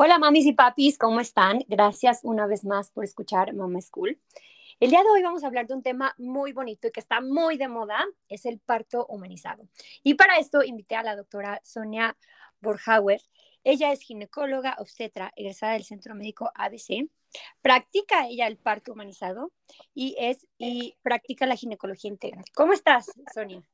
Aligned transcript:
Hola 0.00 0.16
mamis 0.20 0.46
y 0.46 0.52
papis, 0.52 0.96
¿cómo 0.96 1.18
están? 1.18 1.64
Gracias 1.66 2.20
una 2.22 2.46
vez 2.46 2.64
más 2.64 2.88
por 2.92 3.02
escuchar 3.02 3.52
Mama 3.52 3.80
School. 3.80 4.16
El 4.78 4.90
día 4.90 5.02
de 5.02 5.10
hoy 5.10 5.24
vamos 5.24 5.42
a 5.42 5.48
hablar 5.48 5.66
de 5.66 5.74
un 5.74 5.82
tema 5.82 6.14
muy 6.18 6.52
bonito 6.52 6.86
y 6.86 6.92
que 6.92 7.00
está 7.00 7.20
muy 7.20 7.56
de 7.56 7.66
moda, 7.66 8.06
es 8.28 8.46
el 8.46 8.60
parto 8.60 9.06
humanizado. 9.06 9.66
Y 10.04 10.14
para 10.14 10.38
esto 10.38 10.62
invité 10.62 10.94
a 10.94 11.02
la 11.02 11.16
doctora 11.16 11.60
Sonia 11.64 12.16
Borhauer. 12.60 13.20
Ella 13.64 13.90
es 13.90 14.00
ginecóloga 14.02 14.76
obstetra 14.78 15.32
egresada 15.34 15.72
del 15.72 15.82
Centro 15.82 16.14
Médico 16.14 16.52
ABC. 16.54 17.10
Practica 17.60 18.28
ella 18.28 18.46
el 18.46 18.56
parto 18.56 18.92
humanizado 18.92 19.50
y 19.94 20.14
es 20.20 20.46
y 20.58 20.94
practica 21.02 21.44
la 21.44 21.56
ginecología 21.56 22.08
integral. 22.08 22.44
¿Cómo 22.54 22.72
estás, 22.72 23.10
Sonia? 23.34 23.64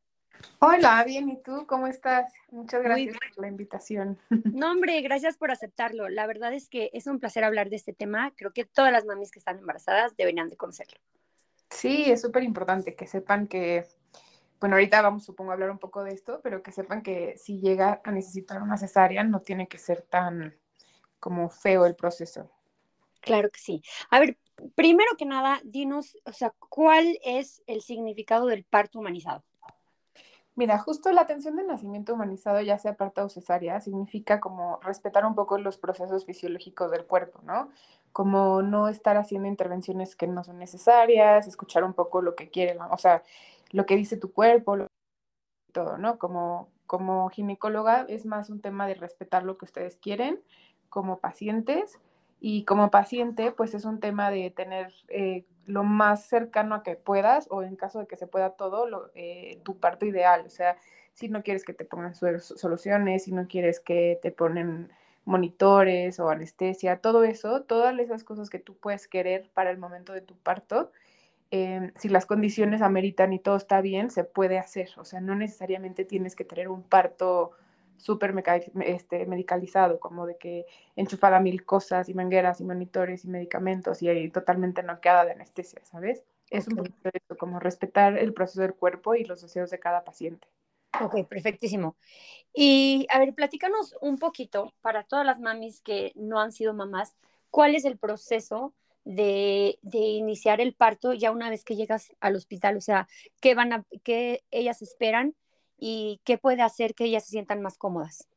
Hola, 0.58 1.04
bien, 1.04 1.28
¿y 1.28 1.42
tú 1.42 1.66
cómo 1.66 1.86
estás? 1.86 2.32
Muchas 2.50 2.82
gracias 2.82 3.16
por 3.34 3.44
la 3.44 3.48
invitación. 3.48 4.18
No, 4.44 4.72
hombre, 4.72 5.00
gracias 5.02 5.36
por 5.36 5.50
aceptarlo. 5.50 6.08
La 6.08 6.26
verdad 6.26 6.52
es 6.54 6.68
que 6.68 6.90
es 6.92 7.06
un 7.06 7.20
placer 7.20 7.44
hablar 7.44 7.70
de 7.70 7.76
este 7.76 7.92
tema. 7.92 8.32
Creo 8.36 8.52
que 8.52 8.64
todas 8.64 8.92
las 8.92 9.04
mamis 9.04 9.30
que 9.30 9.38
están 9.38 9.58
embarazadas 9.58 10.16
deberían 10.16 10.48
de 10.48 10.56
conocerlo. 10.56 10.98
Sí, 11.70 12.10
es 12.10 12.20
súper 12.22 12.44
importante 12.44 12.94
que 12.94 13.06
sepan 13.06 13.46
que, 13.46 13.84
bueno, 14.60 14.76
ahorita 14.76 15.02
vamos, 15.02 15.24
supongo, 15.24 15.50
a 15.50 15.54
hablar 15.54 15.70
un 15.70 15.78
poco 15.78 16.04
de 16.04 16.12
esto, 16.12 16.40
pero 16.42 16.62
que 16.62 16.72
sepan 16.72 17.02
que 17.02 17.36
si 17.36 17.60
llega 17.60 18.00
a 18.04 18.12
necesitar 18.12 18.62
una 18.62 18.76
cesárea, 18.76 19.24
no 19.24 19.40
tiene 19.40 19.66
que 19.66 19.78
ser 19.78 20.02
tan 20.02 20.56
como 21.20 21.50
feo 21.50 21.84
el 21.84 21.96
proceso. 21.96 22.50
Claro 23.20 23.50
que 23.50 23.58
sí. 23.58 23.82
A 24.10 24.20
ver, 24.20 24.38
primero 24.74 25.16
que 25.18 25.24
nada, 25.24 25.60
dinos, 25.64 26.16
o 26.24 26.32
sea, 26.32 26.54
¿cuál 26.68 27.18
es 27.24 27.62
el 27.66 27.82
significado 27.82 28.46
del 28.46 28.64
parto 28.64 28.98
humanizado? 28.98 29.42
Mira, 30.56 30.78
justo 30.78 31.10
la 31.10 31.22
atención 31.22 31.56
del 31.56 31.66
nacimiento 31.66 32.14
humanizado, 32.14 32.60
ya 32.60 32.78
sea 32.78 32.96
parto 32.96 33.24
o 33.24 33.28
cesárea, 33.28 33.80
significa 33.80 34.40
como 34.40 34.78
respetar 34.82 35.26
un 35.26 35.34
poco 35.34 35.58
los 35.58 35.78
procesos 35.78 36.24
fisiológicos 36.24 36.90
del 36.92 37.06
cuerpo, 37.06 37.40
¿no? 37.42 37.70
Como 38.12 38.62
no 38.62 38.88
estar 38.88 39.16
haciendo 39.16 39.48
intervenciones 39.48 40.14
que 40.14 40.28
no 40.28 40.44
son 40.44 40.58
necesarias, 40.58 41.48
escuchar 41.48 41.82
un 41.82 41.92
poco 41.92 42.22
lo 42.22 42.36
que 42.36 42.50
quiere, 42.50 42.78
o 42.78 42.98
sea, 42.98 43.24
lo 43.72 43.84
que 43.86 43.96
dice 43.96 44.16
tu 44.16 44.32
cuerpo, 44.32 44.76
lo, 44.76 44.86
todo, 45.72 45.98
¿no? 45.98 46.18
Como, 46.18 46.70
como 46.86 47.28
ginecóloga 47.30 48.06
es 48.08 48.26
más 48.26 48.48
un 48.50 48.60
tema 48.60 48.86
de 48.86 48.94
respetar 48.94 49.42
lo 49.44 49.58
que 49.58 49.66
ustedes 49.66 49.96
quieren 49.96 50.40
como 50.88 51.18
pacientes 51.18 51.98
y 52.46 52.64
como 52.66 52.90
paciente, 52.90 53.52
pues 53.52 53.72
es 53.72 53.86
un 53.86 54.00
tema 54.00 54.30
de 54.30 54.50
tener 54.50 54.92
eh, 55.08 55.46
lo 55.64 55.82
más 55.82 56.26
cercano 56.26 56.74
a 56.74 56.82
que 56.82 56.94
puedas 56.94 57.46
o 57.50 57.62
en 57.62 57.74
caso 57.74 58.00
de 58.00 58.06
que 58.06 58.16
se 58.16 58.26
pueda 58.26 58.50
todo, 58.50 58.86
lo, 58.86 59.10
eh, 59.14 59.62
tu 59.64 59.78
parto 59.78 60.04
ideal. 60.04 60.42
O 60.44 60.50
sea, 60.50 60.76
si 61.14 61.30
no 61.30 61.42
quieres 61.42 61.64
que 61.64 61.72
te 61.72 61.86
pongan 61.86 62.14
soluciones, 62.14 63.24
si 63.24 63.32
no 63.32 63.48
quieres 63.48 63.80
que 63.80 64.18
te 64.20 64.30
ponen 64.30 64.92
monitores 65.24 66.20
o 66.20 66.28
anestesia, 66.28 66.98
todo 66.98 67.24
eso, 67.24 67.62
todas 67.62 67.98
esas 67.98 68.24
cosas 68.24 68.50
que 68.50 68.58
tú 68.58 68.76
puedes 68.76 69.08
querer 69.08 69.48
para 69.54 69.70
el 69.70 69.78
momento 69.78 70.12
de 70.12 70.20
tu 70.20 70.36
parto, 70.36 70.92
eh, 71.50 71.92
si 71.96 72.10
las 72.10 72.26
condiciones 72.26 72.82
ameritan 72.82 73.32
y 73.32 73.38
todo 73.38 73.56
está 73.56 73.80
bien, 73.80 74.10
se 74.10 74.22
puede 74.22 74.58
hacer. 74.58 74.90
O 74.98 75.06
sea, 75.06 75.22
no 75.22 75.34
necesariamente 75.34 76.04
tienes 76.04 76.36
que 76.36 76.44
tener 76.44 76.68
un 76.68 76.82
parto 76.82 77.52
súper 77.96 78.34
este, 78.84 79.26
medicalizado, 79.26 80.00
como 80.00 80.26
de 80.26 80.36
que 80.36 80.66
enchufada 80.96 81.40
mil 81.40 81.64
cosas 81.64 82.08
y 82.08 82.14
mangueras 82.14 82.60
y 82.60 82.64
monitores 82.64 83.24
y 83.24 83.28
medicamentos 83.28 84.02
y 84.02 84.08
ahí 84.08 84.30
totalmente 84.30 84.82
noqueada 84.82 85.24
de 85.24 85.32
anestesia, 85.32 85.84
¿sabes? 85.84 86.24
Es 86.50 86.68
un 86.68 86.76
poquito 86.76 87.10
eso, 87.12 87.36
como 87.38 87.58
respetar 87.58 88.18
el 88.18 88.34
proceso 88.34 88.60
del 88.62 88.74
cuerpo 88.74 89.14
y 89.14 89.24
los 89.24 89.42
deseos 89.42 89.70
de 89.70 89.78
cada 89.78 90.04
paciente. 90.04 90.46
Ok, 91.00 91.26
perfectísimo. 91.26 91.96
Y 92.52 93.06
a 93.10 93.18
ver, 93.18 93.34
platícanos 93.34 93.96
un 94.00 94.18
poquito 94.18 94.72
para 94.80 95.02
todas 95.02 95.26
las 95.26 95.40
mamis 95.40 95.80
que 95.80 96.12
no 96.14 96.38
han 96.38 96.52
sido 96.52 96.74
mamás, 96.74 97.16
¿cuál 97.50 97.74
es 97.74 97.84
el 97.84 97.98
proceso 97.98 98.74
de, 99.04 99.78
de, 99.82 99.98
iniciar 99.98 100.60
el 100.60 100.74
parto 100.74 101.12
ya 101.12 101.30
una 101.30 101.50
vez 101.50 101.64
que 101.64 101.76
llegas 101.76 102.12
al 102.20 102.36
hospital? 102.36 102.76
O 102.76 102.80
sea, 102.80 103.08
¿qué, 103.40 103.54
van 103.54 103.72
a, 103.72 103.84
qué 104.04 104.44
ellas 104.50 104.82
esperan 104.82 105.34
y 105.78 106.20
qué 106.24 106.38
puede 106.38 106.62
hacer 106.62 106.94
que 106.94 107.04
ellas 107.04 107.24
se 107.24 107.30
sientan 107.30 107.62
más 107.62 107.78
cómodas? 107.78 108.28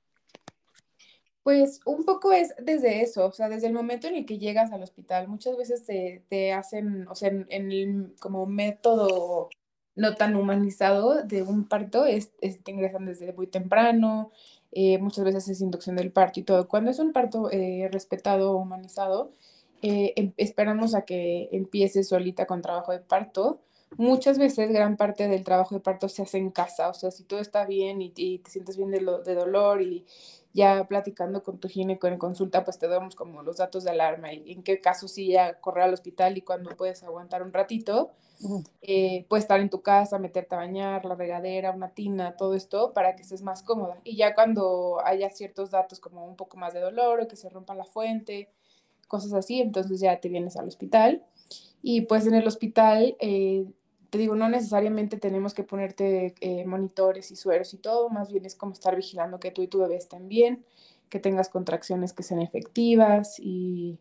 Pues 1.43 1.79
un 1.85 2.03
poco 2.03 2.33
es 2.33 2.53
desde 2.61 3.01
eso, 3.01 3.25
o 3.25 3.31
sea, 3.31 3.47
desde 3.47 3.67
el 3.67 3.73
momento 3.73 4.07
en 4.07 4.15
el 4.15 4.25
que 4.25 4.37
llegas 4.37 4.73
al 4.73 4.83
hospital, 4.83 5.29
muchas 5.29 5.55
veces 5.55 5.85
te, 5.85 6.25
te 6.27 6.51
hacen, 6.51 7.07
o 7.07 7.15
sea, 7.15 7.29
en, 7.29 7.71
el 7.71 8.15
como 8.19 8.45
método 8.45 9.49
no 9.95 10.15
tan 10.15 10.35
humanizado 10.35 11.23
de 11.23 11.43
un 11.43 11.65
parto, 11.67 12.05
es, 12.05 12.31
te 12.37 12.71
ingresan 12.71 13.05
desde 13.05 13.31
muy 13.31 13.47
temprano, 13.47 14.31
eh, 14.73 14.97
muchas 14.97 15.23
veces 15.23 15.47
es 15.47 15.61
inducción 15.61 15.95
del 15.95 16.11
parto 16.11 16.39
y 16.41 16.43
todo. 16.43 16.67
Cuando 16.67 16.91
es 16.91 16.99
un 16.99 17.13
parto 17.13 17.49
eh, 17.51 17.87
respetado, 17.91 18.57
humanizado, 18.57 19.31
eh, 19.81 20.13
em, 20.15 20.33
esperamos 20.37 20.95
a 20.95 21.03
que 21.05 21.49
empiece 21.51 22.03
solita 22.03 22.45
con 22.45 22.61
trabajo 22.61 22.91
de 22.91 22.99
parto 22.99 23.61
muchas 23.95 24.37
veces 24.37 24.69
gran 24.71 24.97
parte 24.97 25.27
del 25.27 25.43
trabajo 25.43 25.75
de 25.75 25.81
parto 25.81 26.09
se 26.09 26.23
hace 26.23 26.37
en 26.37 26.51
casa, 26.51 26.89
o 26.89 26.93
sea, 26.93 27.11
si 27.11 27.23
todo 27.23 27.39
está 27.39 27.65
bien 27.65 28.01
y, 28.01 28.09
te 28.39 28.51
sientes 28.51 28.77
bien 28.77 28.91
de, 28.91 28.99
de, 28.99 29.35
dolor 29.35 29.81
y 29.81 30.05
ya 30.53 30.87
platicando 30.87 31.43
con 31.43 31.59
tu 31.59 31.69
gineco 31.69 32.07
en 32.07 32.17
consulta, 32.17 32.63
pues 32.63 32.79
te 32.79 32.87
damos 32.87 33.15
como 33.15 33.43
los 33.43 33.57
datos 33.57 33.83
de 33.83 33.91
alarma 33.91 34.33
y 34.33 34.51
en 34.51 34.63
qué 34.63 34.81
caso 34.81 35.07
sí 35.07 35.27
ya 35.27 35.59
correr 35.59 35.85
al 35.85 35.93
hospital 35.93 36.37
y 36.37 36.41
cuando 36.41 36.75
puedes 36.75 37.03
aguantar 37.03 37.43
un 37.43 37.53
ratito, 37.53 38.11
eh, 38.81 39.25
puedes 39.29 39.43
estar 39.43 39.59
en 39.59 39.69
tu 39.69 39.81
casa, 39.81 40.19
meterte 40.19 40.55
a 40.55 40.59
bañar, 40.59 41.05
la 41.05 41.15
regadera, 41.15 41.71
una 41.71 41.89
tina, 41.89 42.35
todo 42.37 42.53
esto 42.53 42.93
para 42.93 43.15
que 43.15 43.23
estés 43.23 43.41
más 43.41 43.63
cómoda. 43.63 43.99
Y 44.03 44.15
ya 44.15 44.35
cuando 44.35 44.99
haya 45.03 45.29
ciertos 45.29 45.71
datos 45.71 45.99
como 45.99 46.25
un 46.25 46.35
poco 46.35 46.57
más 46.57 46.73
de 46.73 46.79
dolor 46.79 47.21
o 47.21 47.27
que 47.27 47.35
se 47.35 47.49
rompa 47.49 47.73
la 47.75 47.85
fuente, 47.85 48.49
cosas 49.07 49.33
así, 49.33 49.61
entonces 49.61 49.99
ya 49.99 50.19
te 50.19 50.29
vienes 50.29 50.57
al 50.57 50.67
hospital. 50.67 51.23
Y 51.81 52.01
pues 52.01 52.27
en 52.27 52.33
el 52.33 52.47
hospital 52.47 53.15
eh, 53.19 53.65
te 54.09 54.17
digo, 54.17 54.35
no 54.35 54.49
necesariamente 54.49 55.17
tenemos 55.17 55.53
que 55.53 55.63
ponerte 55.63 56.33
eh, 56.39 56.65
monitores 56.65 57.31
y 57.31 57.35
sueros 57.35 57.73
y 57.73 57.77
todo, 57.77 58.09
más 58.09 58.31
bien 58.31 58.45
es 58.45 58.55
como 58.55 58.73
estar 58.73 58.95
vigilando 58.95 59.39
que 59.39 59.51
tú 59.51 59.61
y 59.61 59.67
tu 59.67 59.79
bebé 59.79 59.97
estén 59.97 60.29
bien, 60.29 60.63
que 61.09 61.19
tengas 61.19 61.49
contracciones 61.49 62.13
que 62.13 62.23
sean 62.23 62.41
efectivas 62.41 63.39
y 63.39 63.99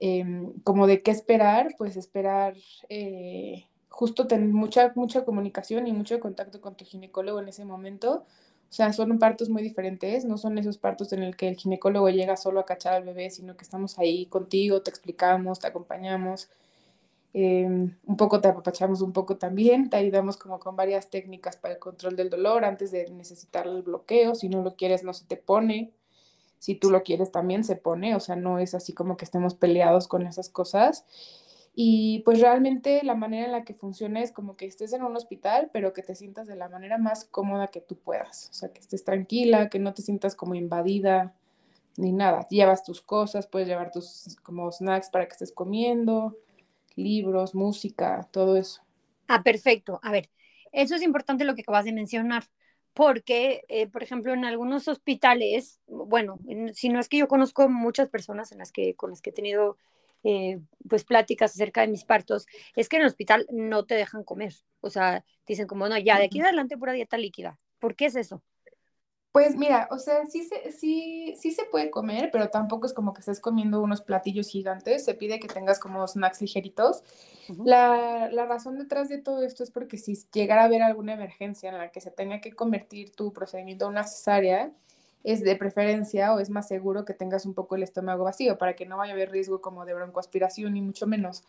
em, 0.00 0.52
como 0.64 0.86
de 0.86 1.02
qué 1.02 1.10
esperar, 1.10 1.74
pues 1.78 1.96
esperar 1.96 2.54
eh, 2.88 3.66
justo 3.88 4.26
tener 4.26 4.48
mucha, 4.48 4.92
mucha 4.96 5.24
comunicación 5.24 5.86
y 5.86 5.92
mucho 5.92 6.20
contacto 6.20 6.60
con 6.60 6.76
tu 6.76 6.84
ginecólogo 6.84 7.40
en 7.40 7.48
ese 7.48 7.64
momento. 7.64 8.24
O 8.68 8.72
sea, 8.72 8.92
son 8.92 9.18
partos 9.18 9.48
muy 9.48 9.62
diferentes, 9.62 10.24
no 10.24 10.38
son 10.38 10.58
esos 10.58 10.76
partos 10.76 11.12
en 11.12 11.22
el 11.22 11.36
que 11.36 11.48
el 11.48 11.56
ginecólogo 11.56 12.10
llega 12.10 12.36
solo 12.36 12.60
a 12.60 12.66
cachar 12.66 12.94
al 12.94 13.04
bebé, 13.04 13.30
sino 13.30 13.56
que 13.56 13.62
estamos 13.62 13.98
ahí 13.98 14.26
contigo, 14.26 14.82
te 14.82 14.90
explicamos, 14.90 15.60
te 15.60 15.68
acompañamos 15.68 16.50
Em, 17.38 17.94
un 18.06 18.16
poco 18.16 18.40
te 18.40 18.48
apapachamos 18.48 19.02
un 19.02 19.12
poco 19.12 19.36
también, 19.36 19.90
te 19.90 19.98
ayudamos 19.98 20.38
como 20.38 20.58
con 20.58 20.74
varias 20.74 21.10
técnicas 21.10 21.58
para 21.58 21.74
el 21.74 21.80
control 21.80 22.16
del 22.16 22.30
dolor 22.30 22.64
antes 22.64 22.90
de 22.92 23.10
necesitar 23.10 23.66
el 23.66 23.82
bloqueo, 23.82 24.34
si 24.34 24.48
no 24.48 24.62
lo 24.62 24.74
quieres 24.74 25.04
no 25.04 25.12
se 25.12 25.26
te 25.26 25.36
pone, 25.36 25.92
si 26.58 26.76
tú 26.76 26.90
lo 26.90 27.02
quieres 27.02 27.32
también 27.32 27.62
se 27.62 27.76
pone, 27.76 28.14
o 28.14 28.20
sea, 28.20 28.36
no 28.36 28.58
es 28.58 28.74
así 28.74 28.94
como 28.94 29.18
que 29.18 29.26
estemos 29.26 29.54
peleados 29.54 30.08
con 30.08 30.26
esas 30.26 30.48
cosas. 30.48 31.04
Y 31.74 32.20
pues 32.20 32.40
realmente 32.40 33.02
la 33.04 33.14
manera 33.14 33.44
en 33.44 33.52
la 33.52 33.64
que 33.64 33.74
funciona 33.74 34.22
es 34.22 34.32
como 34.32 34.56
que 34.56 34.64
estés 34.64 34.94
en 34.94 35.02
un 35.02 35.14
hospital, 35.14 35.68
pero 35.74 35.92
que 35.92 36.02
te 36.02 36.14
sientas 36.14 36.46
de 36.46 36.56
la 36.56 36.70
manera 36.70 36.96
más 36.96 37.26
cómoda 37.26 37.66
que 37.66 37.82
tú 37.82 37.96
puedas, 37.98 38.48
o 38.50 38.54
sea, 38.54 38.72
que 38.72 38.80
estés 38.80 39.04
tranquila, 39.04 39.68
que 39.68 39.78
no 39.78 39.92
te 39.92 40.00
sientas 40.00 40.36
como 40.36 40.54
invadida 40.54 41.34
ni 41.98 42.12
nada. 42.12 42.48
Llevas 42.48 42.82
tus 42.82 43.02
cosas, 43.02 43.46
puedes 43.46 43.68
llevar 43.68 43.90
tus 43.90 44.38
como 44.42 44.72
snacks 44.72 45.10
para 45.10 45.26
que 45.26 45.32
estés 45.32 45.52
comiendo, 45.52 46.38
libros, 46.96 47.54
música, 47.54 48.28
todo 48.32 48.56
eso. 48.56 48.82
Ah, 49.28 49.42
perfecto. 49.42 50.00
A 50.02 50.10
ver, 50.10 50.30
eso 50.72 50.94
es 50.94 51.02
importante 51.02 51.44
lo 51.44 51.54
que 51.54 51.62
acabas 51.62 51.84
de 51.84 51.92
mencionar, 51.92 52.44
porque, 52.94 53.64
eh, 53.68 53.86
por 53.86 54.02
ejemplo, 54.02 54.32
en 54.32 54.44
algunos 54.44 54.88
hospitales, 54.88 55.80
bueno, 55.86 56.38
si 56.72 56.88
no 56.88 56.98
es 56.98 57.08
que 57.08 57.18
yo 57.18 57.28
conozco 57.28 57.68
muchas 57.68 58.08
personas 58.08 58.52
en 58.52 58.58
las 58.58 58.72
que, 58.72 58.94
con 58.94 59.10
las 59.10 59.20
que 59.20 59.30
he 59.30 59.34
tenido 59.34 59.76
eh, 60.24 60.58
pues 60.88 61.04
pláticas 61.04 61.52
acerca 61.52 61.82
de 61.82 61.88
mis 61.88 62.04
partos, 62.04 62.46
es 62.74 62.88
que 62.88 62.96
en 62.96 63.02
el 63.02 63.08
hospital 63.08 63.46
no 63.52 63.84
te 63.84 63.94
dejan 63.94 64.24
comer. 64.24 64.54
O 64.80 64.90
sea, 64.90 65.24
dicen 65.46 65.66
como, 65.66 65.88
no, 65.88 65.98
ya 65.98 66.18
de 66.18 66.24
aquí 66.24 66.40
adelante 66.40 66.76
pura 66.76 66.92
dieta 66.92 67.18
líquida. 67.18 67.58
¿Por 67.78 67.94
qué 67.94 68.06
es 68.06 68.16
eso? 68.16 68.42
Pues 69.36 69.54
mira, 69.54 69.86
o 69.90 69.98
sea, 69.98 70.24
sí 70.24 70.44
se, 70.44 70.72
sí, 70.72 71.34
sí 71.36 71.50
se 71.50 71.66
puede 71.66 71.90
comer, 71.90 72.30
pero 72.32 72.48
tampoco 72.48 72.86
es 72.86 72.94
como 72.94 73.12
que 73.12 73.20
estés 73.20 73.38
comiendo 73.38 73.82
unos 73.82 74.00
platillos 74.00 74.48
gigantes. 74.48 75.04
Se 75.04 75.12
pide 75.12 75.38
que 75.38 75.46
tengas 75.46 75.78
como 75.78 76.08
snacks 76.08 76.40
ligeritos. 76.40 77.02
la, 77.62 78.30
la, 78.32 78.46
razón 78.46 78.78
detrás 78.78 79.10
de 79.10 79.18
todo 79.18 79.42
esto 79.42 79.62
es 79.62 79.70
porque 79.70 79.98
si 79.98 80.16
llegara 80.32 80.62
a 80.62 80.64
haber 80.64 80.80
alguna 80.80 81.12
emergencia 81.12 81.68
en 81.68 81.76
la 81.76 81.90
que 81.90 82.00
se 82.00 82.10
tenga 82.10 82.40
que 82.40 82.54
convertir 82.54 83.14
tu 83.14 83.34
procedimiento 83.34 83.84
a 83.84 83.88
una 83.88 84.04
cesárea, 84.04 84.72
es 85.22 85.44
de 85.44 85.54
preferencia 85.54 86.32
o 86.32 86.40
es 86.40 86.48
más 86.48 86.66
seguro 86.66 87.04
que 87.04 87.12
tengas 87.12 87.44
un 87.44 87.52
poco 87.52 87.76
el 87.76 87.82
estómago 87.82 88.24
vacío 88.24 88.56
para 88.56 88.74
que 88.74 88.86
no 88.86 88.96
vaya 88.96 89.12
a 89.12 89.16
haber 89.16 89.30
riesgo 89.30 89.60
como 89.60 89.84
de 89.84 89.92
broncoaspiración 89.92 90.72
ni 90.72 90.80
mucho 90.80 91.06
menos. 91.06 91.44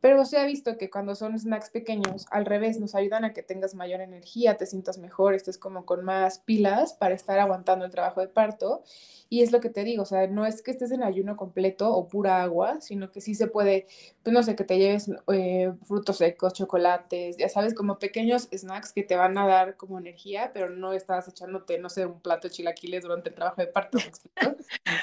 Pero 0.00 0.24
se 0.24 0.38
ha 0.38 0.44
visto 0.44 0.76
que 0.76 0.90
cuando 0.90 1.14
son 1.14 1.38
snacks 1.38 1.70
pequeños, 1.70 2.26
al 2.30 2.44
revés, 2.44 2.78
nos 2.78 2.94
ayudan 2.94 3.24
a 3.24 3.32
que 3.32 3.42
tengas 3.42 3.74
mayor 3.74 4.00
energía, 4.00 4.56
te 4.56 4.66
sientas 4.66 4.98
mejor, 4.98 5.34
estés 5.34 5.58
como 5.58 5.86
con 5.86 6.04
más 6.04 6.38
pilas 6.38 6.92
para 6.92 7.14
estar 7.14 7.38
aguantando 7.38 7.84
el 7.84 7.90
trabajo 7.90 8.20
de 8.20 8.28
parto. 8.28 8.82
Y 9.28 9.42
es 9.42 9.52
lo 9.52 9.60
que 9.60 9.70
te 9.70 9.84
digo, 9.84 10.02
o 10.02 10.06
sea, 10.06 10.26
no 10.28 10.46
es 10.46 10.62
que 10.62 10.70
estés 10.70 10.92
en 10.92 11.02
ayuno 11.02 11.36
completo 11.36 11.92
o 11.92 12.08
pura 12.08 12.42
agua, 12.42 12.80
sino 12.80 13.10
que 13.10 13.20
sí 13.20 13.34
se 13.34 13.48
puede, 13.48 13.86
pues 14.26 14.34
no 14.34 14.42
sé, 14.42 14.56
que 14.56 14.64
te 14.64 14.76
lleves 14.76 15.08
eh, 15.32 15.72
frutos 15.84 16.16
secos, 16.16 16.52
chocolates, 16.52 17.36
ya 17.36 17.48
sabes, 17.48 17.74
como 17.74 18.00
pequeños 18.00 18.48
snacks 18.52 18.92
que 18.92 19.04
te 19.04 19.14
van 19.14 19.38
a 19.38 19.46
dar 19.46 19.76
como 19.76 20.00
energía, 20.00 20.50
pero 20.52 20.68
no 20.68 20.92
estás 20.92 21.28
echándote, 21.28 21.78
no 21.78 21.88
sé, 21.88 22.06
un 22.06 22.20
plato 22.20 22.48
de 22.48 22.54
chilaquiles 22.54 23.04
durante 23.04 23.28
el 23.28 23.36
trabajo 23.36 23.60
de 23.60 23.68
parto. 23.68 23.98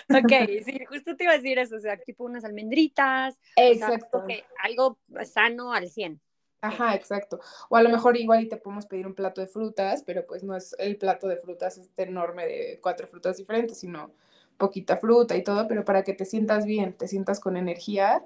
ok, 0.10 0.34
sí, 0.66 0.84
justo 0.90 1.16
te 1.16 1.24
iba 1.24 1.32
a 1.32 1.38
decir 1.38 1.58
eso, 1.58 1.78
o 1.78 1.80
sea, 1.80 1.96
tipo 1.96 2.26
unas 2.26 2.44
almendritas, 2.44 3.40
Exacto. 3.56 4.26
algo 4.62 5.00
sano 5.24 5.72
al 5.72 5.88
100. 5.88 6.20
Ajá, 6.60 6.94
exacto. 6.94 7.40
O 7.70 7.78
a 7.78 7.82
lo 7.82 7.88
mejor 7.88 8.18
igual 8.18 8.44
y 8.44 8.50
te 8.50 8.58
podemos 8.58 8.88
pedir 8.88 9.08
un 9.08 9.16
plato 9.16 9.40
de 9.40 9.48
frutas, 9.48 10.04
pero 10.06 10.28
pues 10.28 10.44
no 10.44 10.54
es 10.54 10.76
el 10.80 10.98
plato 10.98 11.30
de 11.30 11.38
frutas 11.38 11.78
este 11.78 12.04
enorme 12.04 12.46
de 12.46 12.80
cuatro 12.84 13.08
frutas 13.08 13.38
diferentes, 13.38 13.80
sino 13.80 14.12
poquita 14.58 14.98
fruta 14.98 15.38
y 15.38 15.46
todo, 15.46 15.66
pero 15.70 15.86
para 15.86 16.04
que 16.04 16.14
te 16.14 16.26
sientas 16.26 16.66
bien, 16.66 16.92
te 16.92 17.08
sientas 17.08 17.40
con 17.40 17.56
energía 17.56 18.22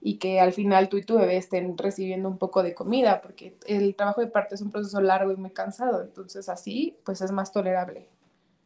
y 0.00 0.18
que 0.18 0.40
al 0.40 0.52
final 0.52 0.88
tú 0.88 0.96
y 0.96 1.02
tu 1.02 1.18
bebé 1.18 1.36
estén 1.36 1.76
recibiendo 1.76 2.28
un 2.28 2.38
poco 2.38 2.62
de 2.62 2.74
comida, 2.74 3.20
porque 3.20 3.56
el 3.66 3.94
trabajo 3.94 4.20
de 4.20 4.28
parto 4.28 4.54
es 4.54 4.62
un 4.62 4.70
proceso 4.70 5.00
largo 5.00 5.32
y 5.32 5.36
muy 5.36 5.50
cansado, 5.50 6.02
entonces 6.02 6.48
así 6.48 6.96
pues 7.04 7.20
es 7.20 7.32
más 7.32 7.52
tolerable. 7.52 8.08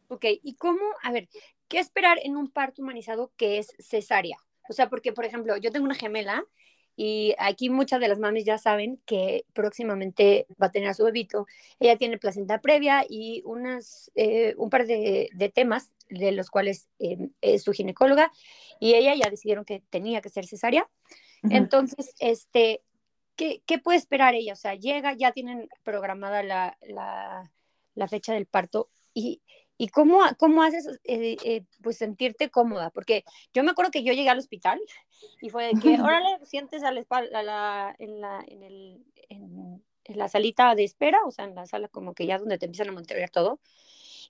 Ok, 0.07 0.25
¿y 0.43 0.55
cómo, 0.55 0.81
a 1.03 1.11
ver, 1.11 1.27
qué 1.67 1.79
esperar 1.79 2.19
en 2.23 2.37
un 2.37 2.49
parto 2.51 2.81
humanizado 2.81 3.31
que 3.37 3.57
es 3.57 3.75
cesárea? 3.79 4.37
O 4.69 4.73
sea, 4.73 4.89
porque 4.89 5.13
por 5.13 5.25
ejemplo, 5.25 5.57
yo 5.57 5.71
tengo 5.71 5.85
una 5.85 5.95
gemela 5.95 6.45
y 6.95 7.35
aquí 7.39 7.69
muchas 7.69 7.99
de 7.99 8.07
las 8.07 8.19
mamis 8.19 8.45
ya 8.45 8.57
saben 8.57 9.01
que 9.05 9.45
próximamente 9.53 10.47
va 10.61 10.67
a 10.67 10.71
tener 10.71 10.89
a 10.89 10.93
su 10.93 11.03
bebito. 11.03 11.45
Ella 11.79 11.97
tiene 11.97 12.17
placenta 12.17 12.61
previa 12.61 13.05
y 13.07 13.41
unas, 13.45 14.11
eh, 14.15 14.55
un 14.57 14.69
par 14.69 14.85
de, 14.87 15.29
temas 15.53 15.91
de 16.09 16.31
los 16.31 16.49
cuales 16.49 16.87
em, 16.99 17.31
es 17.41 17.63
su 17.63 17.73
ginecóloga 17.73 18.31
y 18.79 18.93
ella 18.93 19.13
ya 19.15 19.29
decidieron 19.29 19.65
que 19.65 19.83
tenía 19.89 20.21
que 20.21 20.29
ser 20.29 20.45
cesárea. 20.45 20.89
Entonces, 21.49 22.15
este, 22.19 22.81
¿qué, 23.35 23.61
¿qué, 23.65 23.77
puede 23.77 23.97
esperar 23.97 24.33
ella? 24.33 24.53
O 24.53 24.55
sea, 24.55 24.73
llega, 24.73 25.13
ya 25.13 25.31
tienen 25.31 25.69
programada 25.83 26.41
la, 26.43 26.77
la, 26.81 27.51
la 27.93 28.07
fecha 28.07 28.33
del 28.33 28.47
parto 28.47 28.89
y 29.13 29.41
¿Y 29.77 29.89
cómo, 29.89 30.19
cómo 30.37 30.63
haces 30.63 30.87
eh, 31.03 31.35
eh, 31.43 31.63
pues 31.81 31.97
sentirte 31.97 32.49
cómoda? 32.49 32.91
Porque 32.91 33.25
yo 33.53 33.63
me 33.63 33.71
acuerdo 33.71 33.91
que 33.91 34.03
yo 34.03 34.13
llegué 34.13 34.29
al 34.29 34.37
hospital 34.37 34.79
y 35.41 35.49
fue 35.49 35.65
de 35.65 35.79
que, 35.79 35.99
órale, 36.01 36.37
sientes 36.45 36.83
a 36.83 36.91
la 36.91 37.01
espalda, 37.01 37.95
en, 37.99 38.21
la, 38.21 38.43
en, 38.47 38.63
el, 38.63 39.05
en, 39.29 39.83
la 40.05 40.29
salita 40.29 40.75
de 40.75 40.83
espera, 40.83 41.19
o 41.25 41.31
sea, 41.31 41.45
en 41.45 41.55
la 41.55 41.65
sala 41.65 41.89
como 41.89 42.13
que 42.13 42.25
ya 42.25 42.37
donde 42.37 42.57
te 42.57 42.65
empiezan 42.65 42.89
a 42.89 42.93
monitorear 42.93 43.29
todo, 43.29 43.59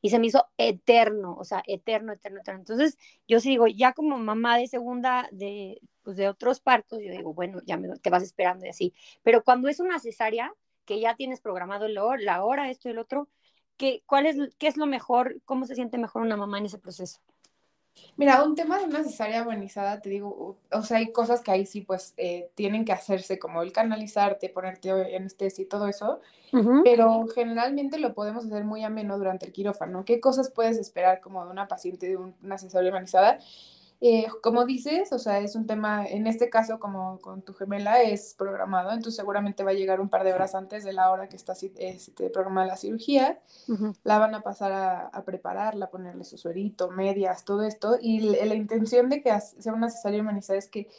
y 0.01 0.09
se 0.09 0.19
me 0.19 0.27
hizo 0.27 0.47
eterno, 0.57 1.35
o 1.39 1.43
sea, 1.43 1.63
eterno, 1.67 2.13
eterno, 2.13 2.39
eterno. 2.39 2.59
Entonces, 2.59 2.97
yo 3.27 3.39
sí 3.39 3.49
digo, 3.49 3.67
ya 3.67 3.93
como 3.93 4.17
mamá 4.17 4.57
de 4.57 4.67
segunda 4.67 5.27
de, 5.31 5.81
pues, 6.03 6.17
de 6.17 6.27
otros 6.27 6.59
partos, 6.59 6.99
yo 7.01 7.11
digo, 7.11 7.33
bueno, 7.33 7.59
ya 7.65 7.77
me, 7.77 7.87
te 7.99 8.09
vas 8.09 8.23
esperando 8.23 8.65
y 8.65 8.69
así. 8.69 8.93
Pero 9.23 9.43
cuando 9.43 9.67
es 9.67 9.79
una 9.79 9.99
cesárea, 9.99 10.53
que 10.85 10.99
ya 10.99 11.15
tienes 11.15 11.41
programado 11.41 11.87
la 11.87 12.03
hora, 12.03 12.21
la 12.21 12.43
hora 12.43 12.69
esto 12.69 12.87
y 12.87 12.91
el 12.91 12.99
otro, 12.99 13.27
¿Qué, 13.77 14.03
cuál 14.05 14.25
es, 14.25 14.37
¿Qué 14.57 14.67
es 14.67 14.77
lo 14.77 14.85
mejor? 14.85 15.41
¿Cómo 15.45 15.65
se 15.65 15.75
siente 15.75 15.97
mejor 15.97 16.21
una 16.21 16.37
mamá 16.37 16.59
en 16.59 16.65
ese 16.65 16.77
proceso? 16.77 17.19
Mira, 18.17 18.43
un 18.43 18.55
tema 18.55 18.79
de 18.79 18.85
una 18.85 19.03
cesárea 19.03 19.41
agonizada, 19.41 20.01
te 20.01 20.09
digo, 20.09 20.57
o 20.71 20.81
sea, 20.81 20.97
hay 20.97 21.11
cosas 21.11 21.41
que 21.41 21.51
ahí 21.51 21.65
sí, 21.65 21.81
pues, 21.81 22.13
eh, 22.17 22.49
tienen 22.55 22.85
que 22.85 22.91
hacerse, 22.93 23.39
como 23.39 23.61
el 23.61 23.71
canalizarte, 23.71 24.49
ponerte 24.49 24.89
en 24.89 25.21
anestesia 25.21 25.63
y 25.63 25.67
todo 25.67 25.87
eso, 25.87 26.21
pero 26.83 27.27
generalmente 27.27 27.99
lo 27.99 28.13
podemos 28.13 28.45
hacer 28.45 28.63
muy 28.63 28.83
ameno 28.83 29.17
durante 29.17 29.45
el 29.45 29.51
quirófano. 29.51 30.05
¿Qué 30.05 30.21
cosas 30.21 30.49
puedes 30.49 30.77
esperar 30.77 31.19
como 31.19 31.43
de 31.43 31.51
una 31.51 31.67
paciente 31.67 32.07
de 32.07 32.15
una 32.15 32.57
cesárea 32.57 32.89
organizada? 32.89 33.39
Eh, 34.01 34.27
como 34.41 34.65
dices, 34.65 35.11
o 35.13 35.19
sea, 35.19 35.39
es 35.39 35.55
un 35.55 35.65
tema, 35.65 36.05
en 36.05 36.27
este 36.27 36.49
caso, 36.49 36.79
como 36.79 37.19
con 37.21 37.41
tu 37.41 37.53
gemela, 37.53 38.01
es 38.01 38.35
programado, 38.37 38.91
entonces 38.91 39.15
seguramente 39.15 39.63
va 39.63 39.71
a 39.71 39.75
llegar 39.75 40.01
un 40.01 40.09
par 40.09 40.23
de 40.23 40.33
horas 40.33 40.53
antes 40.53 40.83
de 40.83 40.93
la 40.93 41.11
hora 41.11 41.29
que 41.29 41.35
está 41.37 41.53
este, 41.53 42.29
programada 42.29 42.67
la 42.67 42.77
cirugía, 42.77 43.39
la 44.03 44.19
van 44.19 44.35
a 44.35 44.41
pasar 44.41 44.71
a, 44.73 45.07
a, 45.07 45.23
prepararla, 45.23 45.89
ponerle 45.89 46.25
su 46.25 46.37
suerito, 46.37 46.91
medias, 46.91 47.45
todo 47.45 47.63
esto, 47.63 47.97
y 47.99 48.19
la 48.19 48.55
intención 48.55 49.09
de 49.09 49.21
que 49.21 49.39
sea 49.39 49.73
una 49.73 49.89
cesárea 49.89 50.21
humanizada 50.21 50.59
es 50.59 50.69
que 50.69 50.89